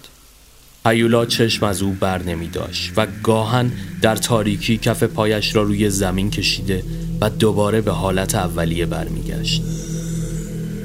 هیولا 0.86 1.25
چشم 1.25 1.65
از 1.65 1.82
او 1.82 1.97
بر 1.99 2.23
نمی 2.23 2.47
داشت 2.47 2.91
و 2.97 3.08
گاهن 3.23 3.71
در 4.01 4.15
تاریکی 4.15 4.77
کف 4.77 5.03
پایش 5.03 5.56
را 5.56 5.63
روی 5.63 5.89
زمین 5.89 6.29
کشیده 6.29 6.84
و 7.21 7.29
دوباره 7.29 7.82
به 7.82 7.91
حالت 7.91 8.36
اولیه 8.36 8.86
برمیگشت. 8.86 9.62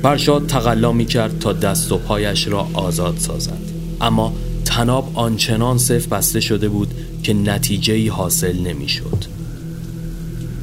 فرشاد 0.03 0.47
تقلا 0.47 0.93
می 0.93 1.07
کرد 1.07 1.39
تا 1.39 1.53
دست 1.53 1.93
و 1.93 1.99
پایش 1.99 2.49
را 2.49 2.69
آزاد 2.75 3.17
سازد 3.19 3.59
اما 4.01 4.35
تناب 4.65 5.13
آنچنان 5.15 5.79
صف 5.79 6.07
بسته 6.07 6.41
شده 6.41 6.69
بود 6.69 6.95
که 7.23 7.35
نتیجه 7.35 8.11
حاصل 8.11 8.59
نمی 8.59 8.89
شد. 8.89 9.25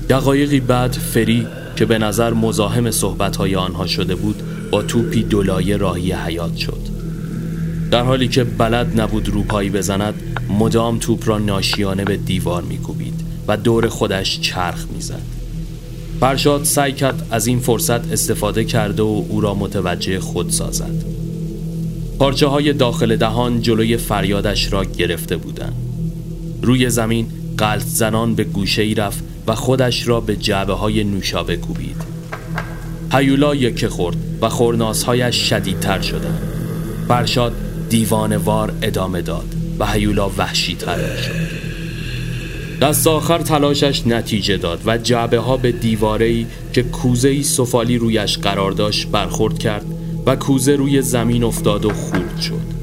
دقایقی 0.10 0.60
بعد 0.60 0.92
فری 0.92 1.48
که 1.76 1.86
به 1.86 1.98
نظر 1.98 2.34
مزاحم 2.34 2.92
صحبتهای 2.92 3.56
آنها 3.56 3.88
شده 3.88 4.16
بود 4.16 4.44
با 4.72 4.82
توپی 4.82 5.24
دولایه 5.24 5.78
راهی 5.78 6.12
حیات 6.12 6.56
شد. 6.56 6.80
در 7.92 8.04
حالی 8.04 8.28
که 8.28 8.44
بلد 8.44 9.02
نبود 9.02 9.30
روپایی 9.30 9.70
بزند 9.70 10.14
مدام 10.60 11.00
توپ 11.00 11.30
را 11.30 11.38
ناشیانه 11.38 12.06
به 12.06 12.18
دیوار 12.18 12.62
میکوبید 12.62 13.22
و 13.48 13.58
دور 13.58 13.88
خودش 13.88 14.40
چرخ 14.40 14.86
می‌زد. 14.94 15.22
فرشاد 16.20 16.64
سعی 16.64 16.92
کرد 16.92 17.28
از 17.32 17.48
این 17.48 17.60
فرصت 17.60 18.12
استفاده 18.12 18.64
کرده 18.64 19.04
و 19.04 19.24
او 19.30 19.42
را 19.42 19.54
متوجه 19.54 20.20
خود 20.20 20.50
سازد. 20.50 21.06
پارچه 22.20 22.48
های 22.48 22.74
داخل 22.74 23.16
دهان 23.16 23.62
جلوی 23.62 23.98
فریادش 23.98 24.74
را 24.74 24.86
گرفته 24.86 25.38
بودند. 25.38 25.76
روی 26.62 26.90
زمین 26.90 27.28
قلط 27.58 27.86
زنان 27.86 28.36
به 28.36 28.44
گوشه 28.44 28.82
ای 28.82 28.94
رفت 28.94 29.24
و 29.48 29.56
خودش 29.56 30.08
را 30.08 30.20
به 30.20 30.36
جعبه 30.36 30.74
های 30.74 31.04
نوشابه 31.04 31.58
کوبید. 31.58 32.02
هیولا 33.12 33.56
یکه 33.56 33.90
خورد 33.90 34.18
و 34.42 34.50
خورناسهایش 34.50 35.50
شدیدتر 35.50 36.02
شدند. 36.02 36.42
فرشاد 37.08 37.54
دیوانوار 37.90 38.74
ادامه 38.82 39.22
داد 39.22 39.56
و 39.80 39.86
هیولا 39.86 40.30
وحشی 40.30 40.76
تر 40.76 41.18
شد 41.18 41.66
دست 42.82 43.08
آخر 43.08 43.38
تلاشش 43.38 44.08
نتیجه 44.08 44.58
داد 44.58 44.82
و 44.86 44.98
جعبه 44.98 45.40
ها 45.40 45.58
به 45.58 45.72
دیواره 45.72 46.46
که 46.74 46.84
کوزه 46.84 47.30
ای 47.30 47.44
سفالی 47.44 47.98
رویش 47.98 48.38
قرار 48.38 48.72
داشت 48.72 49.08
برخورد 49.08 49.60
کرد 49.60 49.86
و 50.26 50.36
کوزه 50.36 50.76
روی 50.76 51.02
زمین 51.02 51.44
افتاد 51.44 51.86
و 51.86 51.90
خورد 51.90 52.42
شد. 52.42 52.76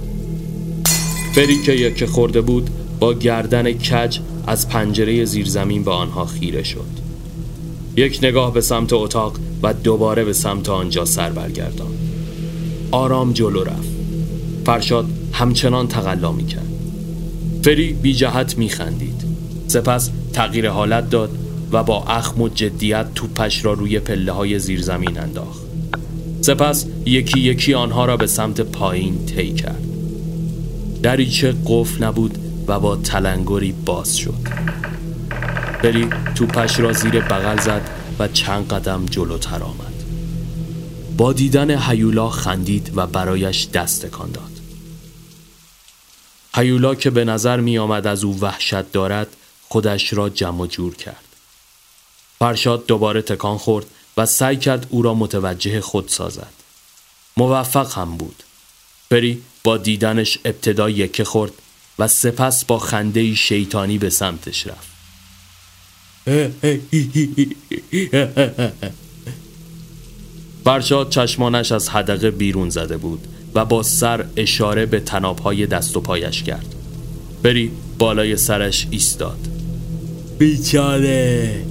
فری 1.35 1.63
که 1.63 1.73
یکه 1.73 2.07
خورده 2.07 2.41
بود 2.41 2.71
با 3.01 3.15
گردن 3.15 3.73
کج 3.73 4.19
از 4.47 4.69
پنجره 4.69 5.25
زیرزمین 5.25 5.85
به 5.85 5.91
آنها 5.91 6.27
خیره 6.27 6.63
شد. 6.63 7.03
یک 7.97 8.19
نگاه 8.23 8.53
به 8.53 8.61
سمت 8.61 8.93
اتاق 8.93 9.37
و 9.63 9.75
دوباره 9.75 10.25
به 10.25 10.33
سمت 10.33 10.69
آنجا 10.69 11.05
سر 11.05 11.31
برگردان 11.31 11.93
آرام 12.91 13.33
جلو 13.33 13.65
رفت. 13.65 13.89
فرشاد 14.67 15.07
همچنان 15.33 15.89
تقلا 15.89 16.33
می 16.33 16.47
کرد 16.47 16.69
فری 17.63 17.93
بی 17.93 18.15
جهت 18.15 18.59
می 18.59 18.69
خندید 18.69 19.25
سپس 19.67 20.11
تغییر 20.33 20.69
حالت 20.71 21.11
داد 21.11 21.31
و 21.73 21.83
با 21.83 22.05
اخم 22.05 22.43
و 22.43 22.49
جدیت 22.49 23.15
توپش 23.15 23.65
را 23.65 23.73
روی 23.73 23.99
پله 23.99 24.33
های 24.33 24.59
زیرزمین 24.59 25.21
انداخت. 25.21 25.63
سپس 26.41 26.87
یکی 27.07 27.41
یکی 27.41 27.75
آنها 27.75 28.05
را 28.05 28.17
به 28.17 28.27
سمت 28.27 28.61
پایین 28.61 29.27
طی 29.27 29.53
کرد. 29.53 29.85
دریچه 31.03 31.55
قفل 31.67 32.05
نبود 32.05 32.39
و 32.67 32.81
با 32.81 32.97
تلنگری 32.97 33.73
باز 33.73 34.17
شد. 34.17 34.49
فری 35.83 36.11
توپش 36.35 36.81
را 36.81 36.93
زیر 36.93 37.21
بغل 37.21 37.61
زد 37.61 37.91
و 38.19 38.29
چند 38.29 38.69
قدم 38.69 39.07
جلوتر 39.07 39.63
آمد. 39.63 40.05
با 41.17 41.33
دیدن 41.33 41.91
هیولا 41.91 42.31
خندید 42.31 42.93
و 42.95 43.07
برایش 43.07 43.69
دست 43.69 44.07
تکان 44.07 44.31
داد. 44.31 44.53
هیولا 46.55 46.95
که 46.95 47.11
به 47.11 47.25
نظر 47.25 47.61
می 47.61 47.79
آمد 47.79 48.07
از 48.07 48.25
او 48.25 48.41
وحشت 48.41 48.93
دارد 48.93 49.37
خودش 49.69 50.13
را 50.13 50.29
جمع 50.29 50.67
جور 50.67 50.95
کرد. 50.95 51.25
فرشاد 52.39 52.87
دوباره 52.87 53.23
تکان 53.23 53.59
خورد 53.59 53.87
و 54.17 54.27
سعی 54.27 54.57
کرد 54.57 54.87
او 54.91 55.03
را 55.03 55.15
متوجه 55.15 55.81
خود 55.81 56.09
سازد. 56.09 56.53
موفق 57.37 57.99
هم 57.99 58.17
بود. 58.17 58.43
فری 59.11 59.43
با 59.65 59.77
دیدنش 59.77 60.39
ابتدا 60.45 60.91
یکه 60.91 61.25
خورد 61.25 61.53
و 62.03 62.09
سپس 62.09 62.65
با 62.65 62.79
خنده 62.79 63.35
شیطانی 63.35 63.99
به 63.99 64.11
سمتش 64.11 64.67
رفت. 64.67 64.93
فرشاد 70.65 71.11
چشمانش 71.11 71.73
از 71.73 71.89
حدقه 71.89 72.31
بیرون 72.31 72.71
زده 72.71 72.97
بود 72.97 73.27
و 73.55 73.65
با 73.65 73.83
سر 73.83 74.25
اشاره 74.37 74.87
به 74.87 75.01
تنابهای 75.01 75.67
دست 75.67 75.97
و 75.97 76.01
پایش 76.01 76.43
کرد. 76.43 76.75
بری 77.43 77.71
بالای 77.99 78.37
سرش 78.37 78.87
ایستاد. 78.91 79.49
بیچاره. 80.39 81.65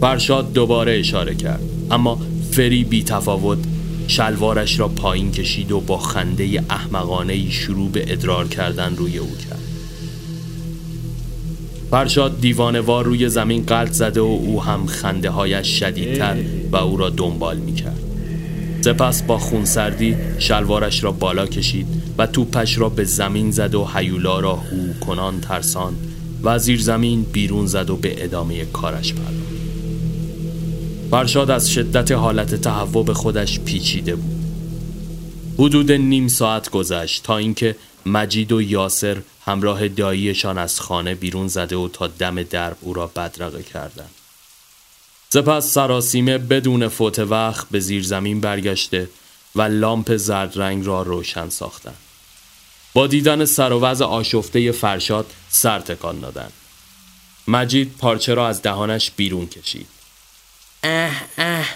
فرشاد 0.00 0.52
دوباره 0.52 0.98
اشاره 0.98 1.34
کرد 1.34 1.62
اما 1.90 2.20
فری 2.52 2.84
بی 2.84 3.04
تفاوت 3.04 3.58
شلوارش 4.06 4.80
را 4.80 4.88
پایین 4.88 5.32
کشید 5.32 5.72
و 5.72 5.80
با 5.80 5.98
خنده 5.98 6.64
احمقانه 6.70 7.50
شروع 7.50 7.90
به 7.90 8.12
ادرار 8.12 8.48
کردن 8.48 8.96
روی 8.96 9.18
او 9.18 9.36
کرد. 9.36 9.62
فرشاد 11.90 12.40
دیوانوار 12.40 13.04
روی 13.04 13.28
زمین 13.28 13.62
قلط 13.62 13.92
زده 13.92 14.20
و 14.20 14.24
او 14.24 14.62
هم 14.62 14.86
خنده 14.86 15.30
هایش 15.30 15.80
شدیدتر 15.80 16.36
و 16.72 16.76
او 16.76 16.96
را 16.96 17.10
دنبال 17.10 17.56
می 17.56 17.74
کرد 17.74 18.00
سپس 18.80 19.22
با 19.22 19.38
خونسردی 19.38 20.16
شلوارش 20.38 21.04
را 21.04 21.12
بالا 21.12 21.46
کشید 21.46 21.86
و 22.18 22.26
توپش 22.26 22.78
را 22.78 22.88
به 22.88 23.04
زمین 23.04 23.50
زد 23.50 23.74
و 23.74 23.84
حیولا 23.84 24.40
را 24.40 24.54
هو 24.54 24.92
کنان 25.00 25.40
ترسان 25.40 25.94
و 26.42 26.58
زیر 26.58 26.80
زمین 26.80 27.22
بیرون 27.22 27.66
زد 27.66 27.90
و 27.90 27.96
به 27.96 28.24
ادامه 28.24 28.64
کارش 28.64 29.12
پرداخت. 29.12 29.55
فرشاد 31.10 31.50
از 31.50 31.70
شدت 31.70 32.12
حالت 32.12 32.54
تهوع 32.54 33.04
به 33.04 33.14
خودش 33.14 33.60
پیچیده 33.60 34.16
بود 34.16 34.36
حدود 35.58 35.92
نیم 35.92 36.28
ساعت 36.28 36.70
گذشت 36.70 37.22
تا 37.22 37.36
اینکه 37.36 37.76
مجید 38.06 38.52
و 38.52 38.62
یاسر 38.62 39.22
همراه 39.44 39.88
داییشان 39.88 40.58
از 40.58 40.80
خانه 40.80 41.14
بیرون 41.14 41.48
زده 41.48 41.76
و 41.76 41.88
تا 41.88 42.06
دم 42.06 42.42
درب 42.42 42.76
او 42.80 42.94
را 42.94 43.06
بدرقه 43.06 43.62
کردند. 43.62 44.10
سپس 45.28 45.72
سراسیمه 45.72 46.38
بدون 46.38 46.88
فوت 46.88 47.18
وقت 47.18 47.66
به 47.70 47.80
زیر 47.80 48.02
زمین 48.02 48.40
برگشته 48.40 49.08
و 49.54 49.62
لامپ 49.62 50.16
زرد 50.16 50.58
رنگ 50.58 50.86
را 50.86 51.02
روشن 51.02 51.48
ساختند. 51.48 51.96
با 52.94 53.06
دیدن 53.06 53.44
سر 53.44 53.72
و 53.72 53.80
وضع 53.80 54.04
آشفته 54.04 54.72
فرشاد 54.72 55.26
سر 55.48 55.80
تکان 55.80 56.20
دادند. 56.20 56.52
مجید 57.48 57.96
پارچه 57.98 58.34
را 58.34 58.48
از 58.48 58.62
دهانش 58.62 59.10
بیرون 59.10 59.46
کشید. 59.46 59.95
اه 60.86 61.22
اه. 61.38 61.66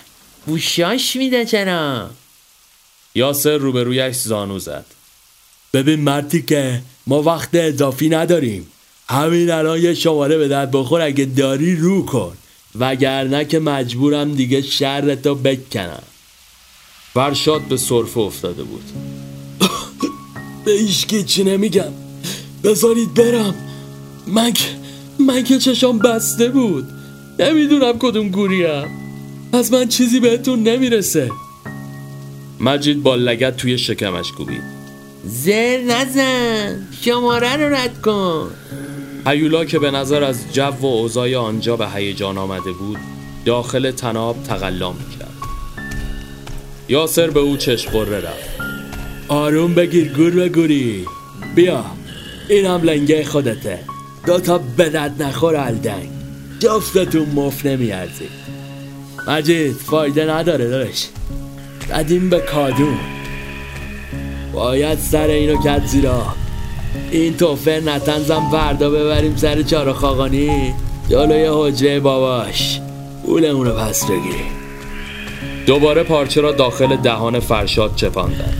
بوشاش 0.47 1.17
میده 1.17 1.45
چرا؟ 1.45 2.11
یاسر 3.15 3.57
روبرویش 3.57 4.17
زانو 4.17 4.59
زد. 4.59 4.85
ببین 5.73 6.01
مرتی 6.01 6.43
که 6.43 6.83
ما 7.07 7.23
وقت 7.23 7.49
اضافی 7.55 8.09
نداریم. 8.09 8.67
همین 9.09 9.51
الان 9.51 9.83
یه 9.83 9.95
شماره 9.95 10.39
به 10.39 10.49
درد 10.49 10.71
بخور 10.71 11.01
اگه 11.01 11.25
داری 11.25 11.77
رو 11.77 12.07
کن. 12.07 12.37
وگرنه 12.79 13.45
که 13.45 13.59
مجبورم 13.59 14.35
دیگه 14.35 14.63
شرتو 14.63 15.35
بکنم. 15.35 16.03
فرشاد 17.15 17.63
به 17.63 17.77
صرفه 17.77 18.21
افتاده 18.21 18.63
بود. 18.63 18.85
به 20.65 20.73
ایشکی 20.73 21.23
چی 21.23 21.45
نمیگم. 21.45 21.93
بذارید 22.65 23.15
برم. 23.15 23.55
من 24.27 24.53
که 24.53 24.65
من 25.19 25.45
که 25.45 25.59
چشام 25.59 25.99
بسته 25.99 26.49
بود. 26.49 26.89
نمی‌دونم 27.39 27.99
کدوم 27.99 28.29
گوریم 28.29 29.00
از 29.53 29.73
من 29.73 29.89
چیزی 29.89 30.21
بهتون 30.21 30.63
نمی‌رسه. 30.63 31.31
مجید 32.61 33.03
با 33.03 33.17
لگت 33.17 33.57
توی 33.57 33.79
شکمش 33.79 34.33
کوبید. 34.33 34.63
زر 35.25 35.79
نزن. 35.79 36.87
شماره 37.01 37.57
رو 37.57 37.75
رد 37.75 38.01
کن. 38.01 38.51
هیولا 39.27 39.65
که 39.65 39.79
به 39.79 39.91
نظر 39.91 40.25
از 40.25 40.53
جو 40.53 40.63
و 40.81 40.87
اوضاع 40.87 41.37
آنجا 41.37 41.77
به 41.77 41.89
هیجان 41.89 42.39
آمده 42.39 42.73
بود 42.73 42.99
داخل 43.45 43.91
تناب 43.91 44.43
تقلا 44.43 44.93
کرد. 44.93 45.31
یاسر 46.89 47.31
به 47.31 47.41
او 47.41 47.57
چشم 47.57 47.91
قره 47.91 48.17
رفت. 48.17 48.61
آروم 49.29 49.75
بگیر 49.75 50.13
گور 50.13 50.31
به 50.31 50.49
گوری. 50.49 51.05
بیا 51.55 51.85
اینم 52.49 52.83
لنگه 52.83 53.25
خودته. 53.25 53.79
دو 54.27 54.41
تا 54.41 54.59
بدت 54.59 55.13
نخور 55.21 55.57
الدنگ. 55.57 56.09
جفتتون 56.61 57.31
مف 57.31 57.67
نمیارزی 57.67 58.29
مجید 59.31 59.73
فایده 59.73 60.33
نداره 60.33 60.69
دارش 60.69 61.07
قدیم 61.95 62.31
به 62.31 62.41
کادون 62.41 62.99
باید 64.53 64.99
سر 64.99 65.27
اینو 65.27 65.63
کت 65.63 65.87
زیرا. 65.87 66.27
این 67.11 67.37
توفه 67.37 67.83
نتنزم 67.87 68.49
فردا 68.53 68.91
ببریم 68.91 69.37
سر 69.37 69.63
چارا 69.63 69.93
خاقانی. 69.93 70.75
جلوی 71.09 71.49
حجره 71.53 72.01
باباش. 72.01 72.81
پول 73.27 73.45
اونو 73.45 73.73
پس 73.73 74.05
بگیریم. 74.05 74.53
دوباره 75.67 76.03
پارچه 76.03 76.41
را 76.41 76.53
داخل 76.53 76.97
دهان 76.97 77.41
فرشاد 77.41 77.97
چپاندند 77.97 78.57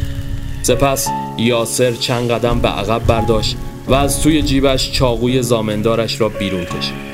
سپس 0.63 1.09
یاسر 1.39 1.93
چند 1.93 2.31
قدم 2.31 2.61
به 2.61 2.69
عقب 2.69 3.07
برداشت 3.07 3.57
و 3.87 3.95
از 3.95 4.23
توی 4.23 4.43
جیبش 4.43 4.93
چاقوی 4.93 5.43
زامندارش 5.43 6.21
را 6.21 6.29
بیرون 6.29 6.65
کشید. 6.65 7.11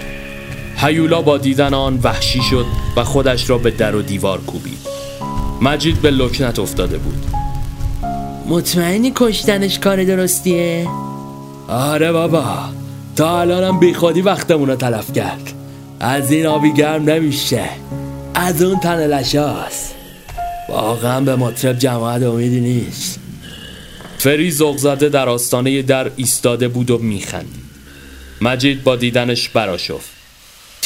هیولا 0.77 1.23
با 1.23 1.39
دیدن 1.39 1.75
آن 1.75 2.01
وحشی 2.03 2.43
شد 2.43 2.86
و 2.97 3.05
خودش 3.05 3.51
را 3.51 3.59
به 3.59 3.71
در 3.71 3.95
و 3.95 4.03
دیوار 4.03 4.41
کوبید. 4.41 4.79
مجید 5.63 6.03
به 6.03 6.11
لکنت 6.11 6.59
افتاده 6.59 6.99
بود. 6.99 7.27
مطمئنی 8.49 9.13
کشتنش 9.15 9.79
کار 9.79 10.05
درستیه؟ 10.05 10.89
آره 11.69 12.13
بابا. 12.13 12.59
تا 13.17 13.41
الانم 13.41 13.79
بی 13.79 13.95
خودی 13.95 14.21
وقتمون 14.21 14.69
رو 14.69 14.77
تلف 14.77 15.13
کرد. 15.13 15.53
از 16.01 16.33
این 16.33 16.47
آبی 16.47 16.73
گرم 16.73 17.11
نمیشه. 17.11 17.65
از 18.35 18.63
اون 18.63 18.81
تن 18.81 19.07
لشاست 19.07 19.95
واقعا 20.69 21.21
به 21.21 21.37
مطرب 21.37 21.79
جماعت 21.79 22.23
امیدی 22.23 22.61
نیست. 22.61 23.21
فری 24.19 24.51
زغ 24.51 24.77
زده 24.77 25.09
در 25.09 25.29
آستانه 25.29 25.83
در 25.83 26.11
ایستاده 26.17 26.69
بود 26.69 26.91
و 26.91 26.99
میخندید. 26.99 27.67
مجید 28.41 28.85
با 28.85 28.97
دیدنش 28.97 29.49
براشفت. 29.49 30.16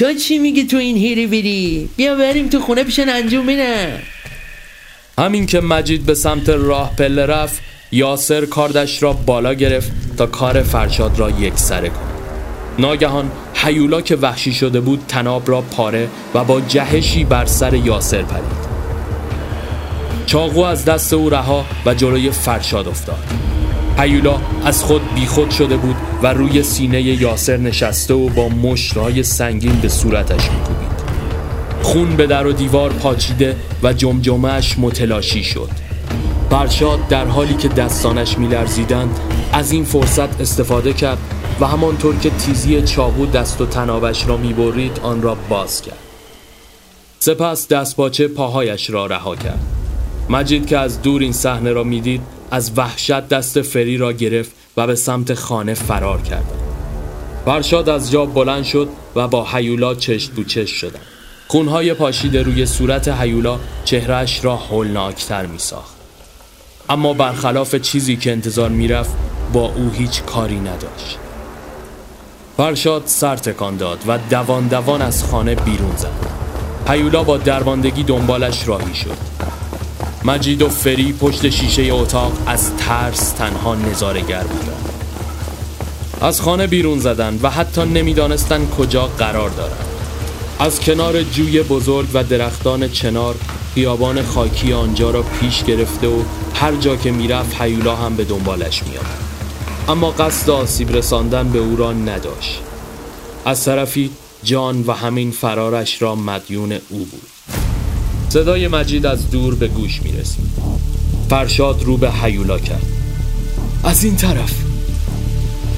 تو 0.01 0.15
چی 0.15 0.39
میگی 0.39 0.65
تو 0.65 0.77
این 0.77 0.97
هیری 0.97 1.27
ویری؟ 1.27 1.89
بیا 1.97 2.15
بریم 2.15 2.49
تو 2.49 2.61
خونه 2.61 2.85
پیش 2.85 2.99
ننجوم 2.99 3.47
بینم 3.47 3.99
همین 5.19 5.47
که 5.47 5.61
مجید 5.61 6.07
به 6.07 6.15
سمت 6.15 6.49
راه 6.49 6.97
پله 6.97 7.27
رفت 7.27 7.63
یاسر 7.93 8.47
کاردش 8.47 9.03
را 9.03 9.13
بالا 9.13 9.55
گرفت 9.55 9.93
تا 10.17 10.27
کار 10.27 10.63
فرشاد 10.63 11.19
را 11.19 11.31
یک 11.31 11.57
سره 11.57 11.89
کند. 11.89 12.11
ناگهان 12.79 13.31
حیولا 13.55 14.01
که 14.01 14.17
وحشی 14.17 14.53
شده 14.53 14.81
بود 14.81 15.05
تناب 15.09 15.49
را 15.51 15.61
پاره 15.61 16.09
و 16.35 16.45
با 16.45 16.61
جهشی 16.61 17.25
بر 17.25 17.45
سر 17.45 17.75
یاسر 17.75 18.23
پرید. 18.23 18.71
چاقو 20.27 20.61
از 20.61 20.85
دست 20.85 21.13
او 21.13 21.31
رها 21.31 21.65
و 21.87 21.95
جلوی 21.95 22.31
فرشاد 22.31 22.89
افتاد. 22.89 23.25
حیولا 24.01 24.41
از 24.65 24.85
خود 24.85 25.15
بیخود 25.15 25.51
شده 25.51 25.77
بود 25.77 25.97
و 26.23 26.27
روی 26.27 26.63
سینه 26.63 27.03
یاسر 27.03 27.57
نشسته 27.57 28.15
و 28.15 28.29
با 28.29 28.49
مشتهای 28.49 29.23
سنگین 29.23 29.81
به 29.81 29.89
صورتش 29.89 30.51
میکوبید. 30.51 30.91
خون 31.83 32.17
به 32.17 32.27
در 32.27 32.47
و 32.47 32.53
دیوار 32.53 32.93
پاچیده 32.93 33.57
و 33.83 33.93
جمجمهش 33.93 34.79
متلاشی 34.79 35.45
شد. 35.45 35.69
فرشاد 36.51 37.09
در 37.09 37.25
حالی 37.25 37.55
که 37.55 37.69
دستانش 37.69 38.39
میلرزیدند 38.39 39.21
از 39.53 39.73
این 39.73 39.85
فرصت 39.85 40.41
استفاده 40.41 40.93
کرد 40.93 41.19
و 41.61 41.67
همانطور 41.67 42.19
که 42.19 42.31
تیزی 42.31 42.83
چاقو 42.83 43.27
دست 43.27 43.61
و 43.61 43.67
تنابش 43.67 44.29
را 44.29 44.37
می‌برید 44.37 45.01
آن 45.03 45.23
را 45.23 45.37
باز 45.49 45.83
کرد. 45.83 45.99
سپس 47.19 47.69
دستپاچه 47.69 48.29
پاهایش 48.29 48.91
را 48.91 49.07
رها 49.07 49.37
کرد. 49.37 49.61
مجید 50.31 50.67
که 50.67 50.79
از 50.79 51.03
دور 51.03 51.21
این 51.21 51.33
صحنه 51.33 51.73
را 51.73 51.85
می‌دید 51.85 52.40
از 52.51 52.73
وحشت 52.77 53.29
دست 53.29 53.63
فری 53.63 53.97
را 53.97 54.13
گرفت 54.13 54.51
و 54.77 54.87
به 54.87 54.95
سمت 54.95 55.35
خانه 55.35 55.75
فرار 55.75 56.23
کرد. 56.23 56.45
فرشاد 57.45 57.89
از 57.89 58.11
جا 58.11 58.27
بلند 58.27 58.65
شد 58.65 58.89
و 59.17 59.29
با 59.29 59.45
حیولا 59.45 59.95
چشت 59.95 60.31
بو 60.31 60.45
چشت 60.45 60.75
شدند. 60.75 61.03
خونهای 61.49 61.95
پاشیده 61.95 62.43
روی 62.43 62.67
صورت 62.67 63.09
هیولا 63.09 63.59
چهرهش 63.85 64.45
را 64.45 64.57
هولناکتر 64.57 65.47
می 65.47 65.59
ساخت. 65.59 65.95
اما 66.89 67.13
برخلاف 67.13 67.75
چیزی 67.75 68.17
که 68.17 68.33
انتظار 68.33 68.69
می‌رفت 68.69 69.11
با 69.53 69.73
او 69.77 69.91
هیچ 69.91 70.23
کاری 70.23 70.61
نداشت. 70.61 71.19
فرشاد 72.57 73.03
سر 73.07 73.37
تکان 73.37 73.77
داد 73.77 73.99
و 74.07 74.19
دوان 74.31 74.69
دوان 74.69 75.03
از 75.03 75.25
خانه 75.25 75.55
بیرون 75.55 75.97
زد. 75.97 76.13
هیولا 76.89 77.23
با 77.25 77.37
درباندگی 77.37 78.03
دنبالش 78.03 78.69
راهی 78.69 78.95
شد. 78.95 79.17
مجید 80.25 80.63
و 80.63 80.69
فری 80.69 81.13
پشت 81.13 81.49
شیشه 81.49 81.83
اتاق 81.83 82.33
از 82.47 82.77
ترس 82.77 83.31
تنها 83.31 83.75
نظارگر 83.75 84.43
بودند. 84.43 84.91
از 86.21 86.41
خانه 86.41 86.67
بیرون 86.67 86.99
زدند 86.99 87.45
و 87.45 87.51
حتی 87.51 87.81
نمی‌دانستند 87.81 88.71
کجا 88.71 89.07
قرار 89.07 89.51
دارند. 89.51 89.87
از 90.59 90.81
کنار 90.81 91.23
جوی 91.23 91.63
بزرگ 91.63 92.09
و 92.15 92.25
درختان 92.25 92.89
چنار 92.89 93.35
خیابان 93.75 94.23
خاکی 94.23 94.73
آنجا 94.73 95.11
را 95.11 95.23
پیش 95.23 95.65
گرفته 95.65 96.09
و 96.09 96.23
هر 96.55 96.75
جا 96.75 96.97
که 96.97 97.11
می‌رفت 97.11 97.61
حیولا 97.61 97.97
هم 97.97 98.17
به 98.17 98.25
دنبالش 98.25 98.83
میاد 98.83 99.07
اما 99.89 100.11
قصد 100.11 100.51
آسیب 100.51 100.97
رساندن 100.97 101.49
به 101.49 101.59
او 101.59 101.77
را 101.77 101.93
نداشت. 101.93 102.61
از 103.45 103.65
طرفی 103.65 104.11
جان 104.43 104.85
و 104.87 104.93
همین 104.93 105.31
فرارش 105.31 106.03
را 106.03 106.15
مدیون 106.15 106.73
او 106.73 106.99
بود. 106.99 107.30
صدای 108.33 108.69
مجید 108.69 109.07
از 109.07 109.31
دور 109.31 109.55
به 109.55 109.69
گوش 109.69 110.03
می 110.03 110.13
رسید 110.13 110.51
فرشاد 111.31 111.83
رو 111.83 111.97
به 111.97 112.11
حیولا 112.11 112.59
کرد. 112.59 112.87
از 113.85 114.05
این 114.05 114.17
طرف. 114.17 114.55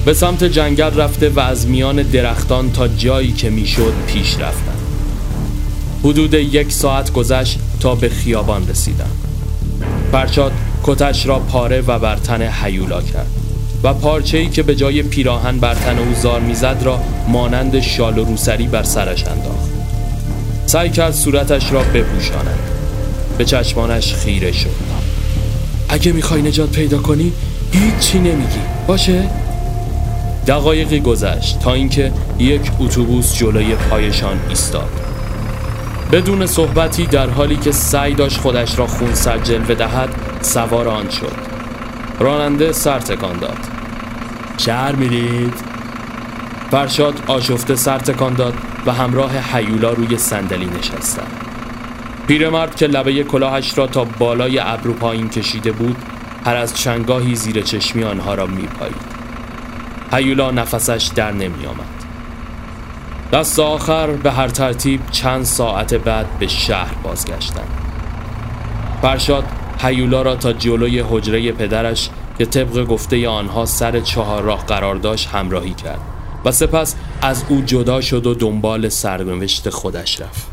به 0.05 0.13
سمت 0.13 0.43
جنگل 0.43 0.95
رفته 0.95 1.29
و 1.29 1.39
از 1.39 1.67
میان 1.67 1.95
درختان 1.95 2.71
تا 2.71 2.87
جایی 2.87 3.31
که 3.31 3.49
می‌شد 3.49 3.93
پیش 4.07 4.33
رفتن 4.39 4.77
حدود 6.03 6.33
یک 6.33 6.71
ساعت 6.71 7.13
گذشت 7.13 7.59
تا 7.79 7.95
به 7.95 8.09
خیابان 8.09 8.67
رسیدم 8.67 9.11
فرشاد 10.11 10.51
کتش 10.83 11.25
را 11.25 11.39
پاره 11.39 11.81
و 11.81 11.99
بر 11.99 12.15
تن 12.15 12.41
حیولا 12.41 13.01
کرد 13.01 13.31
و 13.83 13.93
پارچه 13.93 14.37
ای 14.37 14.49
که 14.49 14.63
به 14.63 14.75
جای 14.75 15.03
پیراهن 15.03 15.57
بر 15.59 15.75
تن 15.75 15.97
او 15.97 16.13
زار 16.21 16.39
می‌زد 16.39 16.81
را 16.83 16.99
مانند 17.27 17.79
شال 17.79 18.17
و 18.17 18.25
روسری 18.25 18.67
بر 18.67 18.83
سرش 18.83 19.27
انداخت. 19.27 19.62
سعی 20.73 20.89
کرد 20.89 21.13
صورتش 21.13 21.71
را 21.71 21.83
بپوشاند. 21.83 22.59
به 23.37 23.45
چشمانش 23.45 24.13
خیره 24.13 24.51
شد. 24.51 24.69
اگه 25.89 26.11
می‌خوای 26.11 26.41
نجات 26.41 26.71
پیدا 26.71 26.97
کنی 26.97 27.33
هیچی 27.71 28.19
نمیگی. 28.19 28.59
باشه؟ 28.87 29.29
دقایقی 30.47 30.99
گذشت 30.99 31.59
تا 31.59 31.73
اینکه 31.73 32.11
یک 32.39 32.71
اتوبوس 32.79 33.35
جلوی 33.35 33.75
پایشان 33.75 34.39
ایستاد. 34.49 34.89
بدون 36.11 36.45
صحبتی 36.45 37.05
در 37.05 37.29
حالی 37.29 37.55
که 37.55 37.71
سعی 37.71 38.13
داشت 38.13 38.37
خودش 38.37 38.79
را 38.79 38.87
خونسر 38.87 39.37
جلوه 39.37 39.75
دهد 39.75 40.09
سوار 40.41 40.87
آن 40.87 41.09
شد. 41.09 41.35
راننده 42.19 42.71
سر 42.71 42.99
تکان 42.99 43.39
داد. 43.39 43.59
شهر 44.57 44.91
میرید؟ 44.91 45.53
فرشاد 46.71 47.13
آشفته 47.27 47.75
سر 47.75 47.99
تکان 47.99 48.33
داد. 48.33 48.53
و 48.85 48.91
همراه 48.91 49.37
حیولا 49.37 49.91
روی 49.91 50.17
صندلی 50.17 50.65
نشستند. 50.65 51.31
پیرمرد 52.27 52.75
که 52.75 52.87
لبه 52.87 53.23
کلاهش 53.23 53.77
را 53.77 53.87
تا 53.87 54.03
بالای 54.03 54.59
ابرو 54.59 54.93
پایین 54.93 55.29
کشیده 55.29 55.71
بود 55.71 55.95
هر 56.45 56.55
از 56.55 56.77
چنگاهی 56.77 57.35
زیر 57.35 57.61
چشمی 57.61 58.03
آنها 58.03 58.35
را 58.35 58.45
میپایید. 58.45 59.13
حیولا 60.11 60.51
نفسش 60.51 61.11
در 61.15 61.31
نمی 61.31 61.65
آمد 61.65 62.03
دست 63.33 63.59
آخر 63.59 64.07
به 64.07 64.31
هر 64.31 64.47
ترتیب 64.47 65.01
چند 65.11 65.43
ساعت 65.43 65.93
بعد 65.93 66.39
به 66.39 66.47
شهر 66.47 66.93
بازگشتند. 67.03 67.67
فرشاد 69.01 69.43
حیولا 69.79 70.21
را 70.21 70.35
تا 70.35 70.53
جلوی 70.53 71.03
حجره 71.09 71.51
پدرش 71.51 72.09
که 72.37 72.45
طبق 72.45 72.85
گفته 72.85 73.29
آنها 73.29 73.65
سر 73.65 73.99
چهار 73.99 74.43
راه 74.43 74.65
قرار 74.65 74.95
داشت 74.95 75.27
همراهی 75.27 75.73
کرد 75.73 75.99
و 76.45 76.51
سپس 76.51 76.95
از 77.23 77.43
او 77.49 77.61
جدا 77.61 78.01
شد 78.01 78.27
و 78.27 78.33
دنبال 78.33 78.89
سرنوشت 78.89 79.69
خودش 79.69 80.21
رفت. 80.21 80.47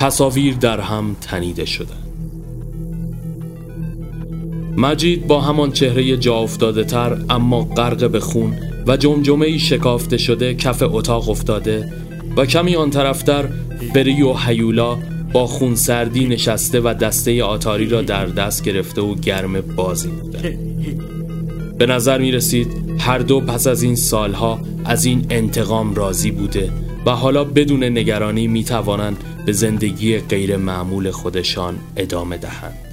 تصاویر 0.00 0.54
در 0.54 0.80
هم 0.80 1.16
تنیده 1.20 1.64
شده 1.64 1.94
مجید 4.76 5.26
با 5.26 5.40
همان 5.40 5.72
چهره 5.72 6.16
جا 6.16 6.34
افتاده 6.36 6.84
تر 6.84 7.18
اما 7.30 7.62
غرق 7.64 8.10
به 8.10 8.20
خون 8.20 8.58
و 8.86 8.96
جمجمه 8.96 9.58
شکافته 9.58 10.16
شده 10.16 10.54
کف 10.54 10.82
اتاق 10.82 11.28
افتاده 11.28 11.92
و 12.36 12.46
کمی 12.46 12.76
آن 12.76 12.90
طرفتر 12.90 13.48
بری 13.94 14.22
و 14.22 14.32
حیولا 14.32 14.98
با 15.32 15.46
خون 15.46 15.74
سردی 15.74 16.28
نشسته 16.28 16.80
و 16.80 16.94
دسته 16.94 17.44
آتاری 17.44 17.88
را 17.88 18.02
در 18.02 18.26
دست 18.26 18.64
گرفته 18.64 19.00
و 19.00 19.14
گرم 19.14 19.60
بازی 19.60 20.08
بوده 20.08 20.58
به 21.78 21.86
نظر 21.86 22.18
می 22.18 22.32
رسید 22.32 22.66
هر 22.98 23.18
دو 23.18 23.40
پس 23.40 23.66
از 23.66 23.82
این 23.82 23.96
سالها 23.96 24.71
از 24.84 25.04
این 25.04 25.26
انتقام 25.30 25.94
راضی 25.94 26.30
بوده 26.30 26.72
و 27.06 27.10
حالا 27.10 27.44
بدون 27.44 27.84
نگرانی 27.84 28.46
می 28.46 28.64
توانند 28.64 29.24
به 29.46 29.52
زندگی 29.52 30.18
غیر 30.18 30.56
معمول 30.56 31.10
خودشان 31.10 31.78
ادامه 31.96 32.36
دهند. 32.36 32.91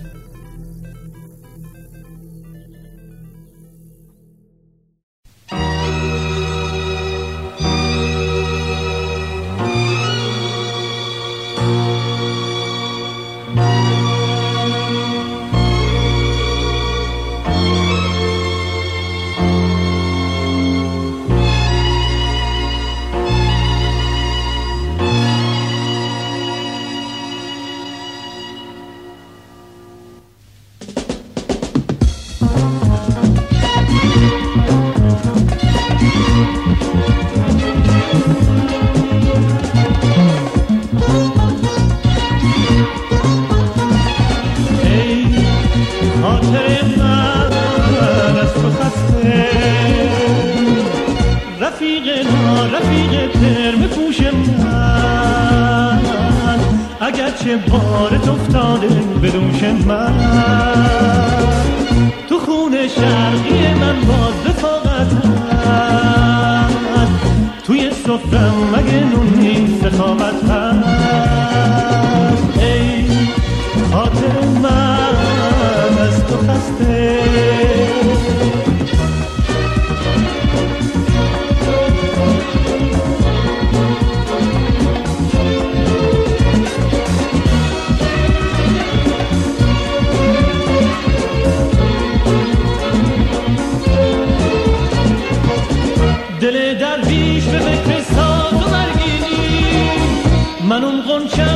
من 101.09 101.48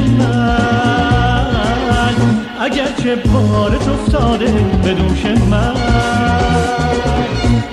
پوش 0.00 0.10
من 0.10 1.46
اگرچه 2.60 3.16
بارت 3.16 3.88
افتاده 3.88 4.52
به 4.84 4.94
دوش 4.94 5.24
من. 5.24 5.74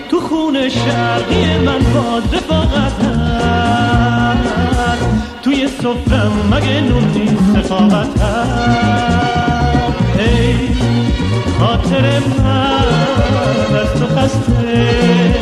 تو 0.10 0.19
خون 0.19 0.69
شرقی 0.69 1.58
من 1.65 1.79
باز 1.93 2.23
رفاقت 2.34 3.03
هست. 3.03 4.49
توی 5.43 5.67
سفرم 5.67 6.32
مگه 6.51 6.82
نون 6.82 7.03
نیست 7.03 7.67
سخاوت 7.67 8.21
هست. 8.21 8.99
ای 10.19 10.69
خاطر 11.60 12.19
من 12.19 12.86
از 13.79 13.93
تو 13.99 14.08
خسته. 14.15 15.38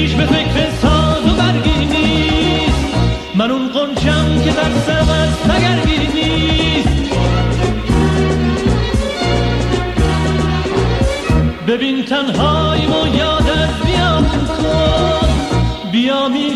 پیش 0.00 0.14
به 0.14 0.26
فکر 0.26 0.70
ساز 0.82 1.32
و 1.32 1.36
برگی 1.36 1.84
نیست. 1.84 2.94
من 3.34 3.50
اون 3.50 3.68
قنچم 3.68 4.42
که 4.44 4.52
ترسم 4.52 5.08
از 5.10 5.38
تگرگی 5.38 5.98
نیست. 6.14 7.14
ببین 11.68 12.04
تنهایی 12.04 12.86
و 12.86 13.16
یادت 13.16 13.70
بیام 13.86 14.24
کن. 14.24 15.28
بیامی 15.92 16.49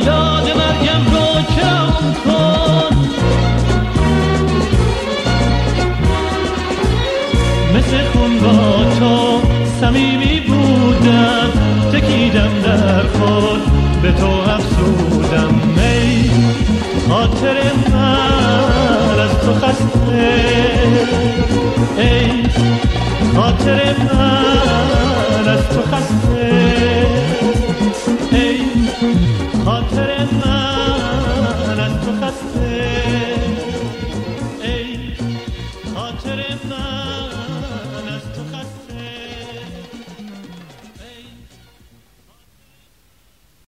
بودم 11.04 11.50
تکیدم 11.92 12.50
در 12.64 13.02
خود. 13.02 13.60
به 14.02 14.12
تو 14.12 14.26
افسودم 14.26 15.60
ای 15.76 16.30
خاطر 17.08 17.56
من 17.92 19.20
از 19.20 19.38
تو 19.40 19.54
خسته. 19.54 20.34
ای 21.98 22.42
خاطر 23.36 23.94
من 23.98 25.48
از 25.48 25.68
تو 25.68 25.82
خسته. 25.82 26.73